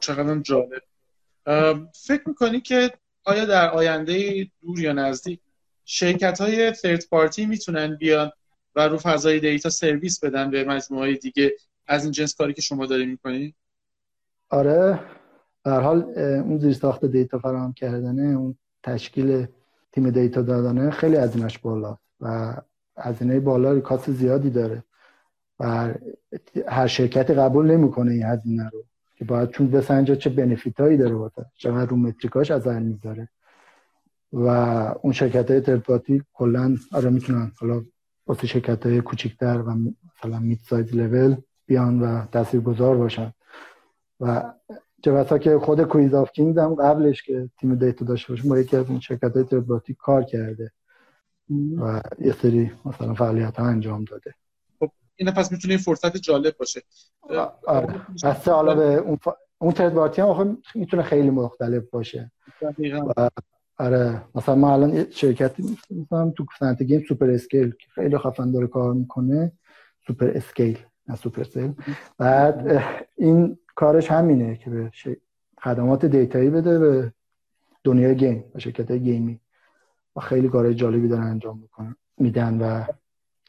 [0.00, 0.82] چقدر جالب.
[1.94, 2.90] فکر می‌کنی که
[3.24, 5.40] آیا در آینده دور یا نزدیک
[5.84, 8.30] شرکت های third party می‌تونن بیان
[8.74, 11.52] و رو فضای data سرویس بدن به مجموعه دیگه؟
[11.86, 13.54] از این جنس کاری که شما داری می‌کنی؟
[14.50, 15.00] آره.
[15.64, 19.46] در حال اون زیر ساخت data فراهم کردنه اون تشکیل
[19.92, 22.56] تیم data دادنه خیلی هزینهش بالا و
[22.98, 24.84] هزینه بالا cost زیادی داره
[25.60, 25.94] و
[26.68, 28.84] هر شرکتی قبول نمی‌کنه این هزینه رو
[29.16, 33.28] که باید چون بسنجه چه benefit هایی داره واسه چقدر رو metric هاش اثر می‌ذاره
[34.32, 34.48] و
[35.02, 37.84] اون شرکت های third party کلا آره می‌تونن حالا
[38.26, 39.74] واسه شرکت های کوچیکتر و
[40.16, 41.36] مثلا mid size level
[41.66, 43.32] بیان و اثرگذار باشن.
[44.20, 44.52] و
[45.04, 48.76] چه که خود Quiz of Kings هم قبلش که تیم data داشته باشه با یکی
[48.76, 50.72] از این شرکت های کار کرده
[51.78, 54.34] و یه سری مثلا فعالیت ها انجام داده.
[54.80, 56.82] خب این پس می‌تونه فرصت جالب باشه.
[57.66, 57.94] آره.
[58.24, 59.28] بسته حالا به اون, ف...
[59.58, 62.32] اون third party هم می‌تونه خیلی مختلف باشه.
[63.16, 63.30] و
[63.78, 68.94] آره مثلا ما الان شرکتی مثلا تو صنعت game SuperScale که خیلی خفن داره کار
[68.94, 69.52] می‌کنه
[70.06, 70.78] SuperScale
[71.08, 71.72] نه Supercell.
[72.18, 72.82] بعد
[73.16, 74.90] این کارش همینه که به
[75.62, 77.12] خدمات data یی بده به
[77.84, 79.40] دنیای game و شرکت های game ی.
[80.16, 82.84] و خیلی کارهای جالبی دارن انجام می‌کنن میدن و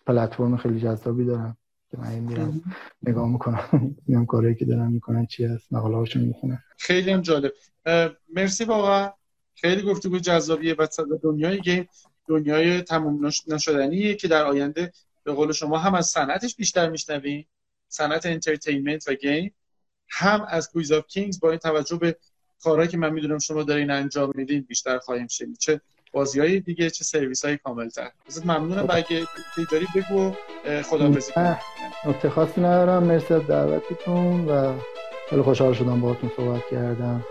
[0.07, 1.57] پلتفرم خیلی جذابی دارن
[1.91, 2.61] که من میرم
[3.03, 7.51] نگاه می‌کنم میام کارهایی که دارن می‌کنن چی هست مقاله هاشون می‌خونن خیلی هم جالب.
[8.36, 9.11] مرسی واقعا
[9.55, 10.88] خیلی گفتگو جذابیه و
[11.23, 11.89] دنیای game
[12.28, 14.91] دنیای تموم نشدنیه که در آینده
[15.23, 17.47] به قول شما هم از صنعتش بیشتر میشنویم.
[17.88, 19.53] صنعت entertainment و game.
[20.10, 22.18] هم از Quiz of Kings با این توجه به
[22.64, 25.58] کارهایی که من می‌دونم شما دارین انجام میدین بیشتر خواهیم شنید.
[25.58, 25.82] چه
[26.12, 28.12] بازی های دیگه چه سرویس های کامل تر
[28.45, 28.91] ممنونم خب.
[28.95, 29.28] اگه
[29.72, 30.32] داری بگو
[30.84, 31.60] خدا کنم
[32.06, 33.03] نکته خاصی ندارم.
[33.03, 34.80] مرسی از دعوتتون و
[35.30, 37.26] خیلی خوشحال شدم باهاتون صحبت کردم.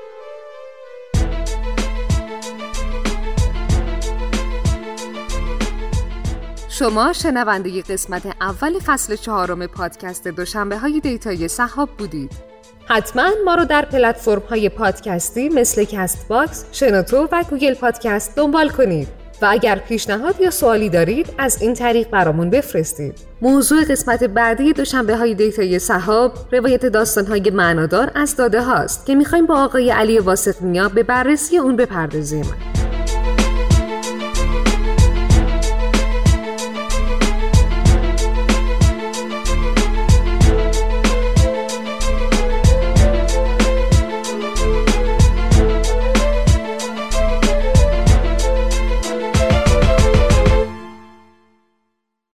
[6.68, 12.53] شما شنونده قسمت اول فصل چهارم پادکست دوشنبه های دیتای سحاب بودید.
[12.86, 19.08] حتما ما رو در پلتفرم های پادکستی مثل Castbox، شنوتو و Google Podcast دنبال کنید.
[19.42, 23.14] و اگر پیشنهاد یا سوالی دارید از این طریق برامون بفرستید.
[23.42, 29.14] موضوع قسمت بعدی دوشنبه های دیتای صحاب روایت داستان های معنادار از داده هاست که
[29.14, 32.44] می‌خوایم با آقای علی واسق به بررسی اون بپردازیم.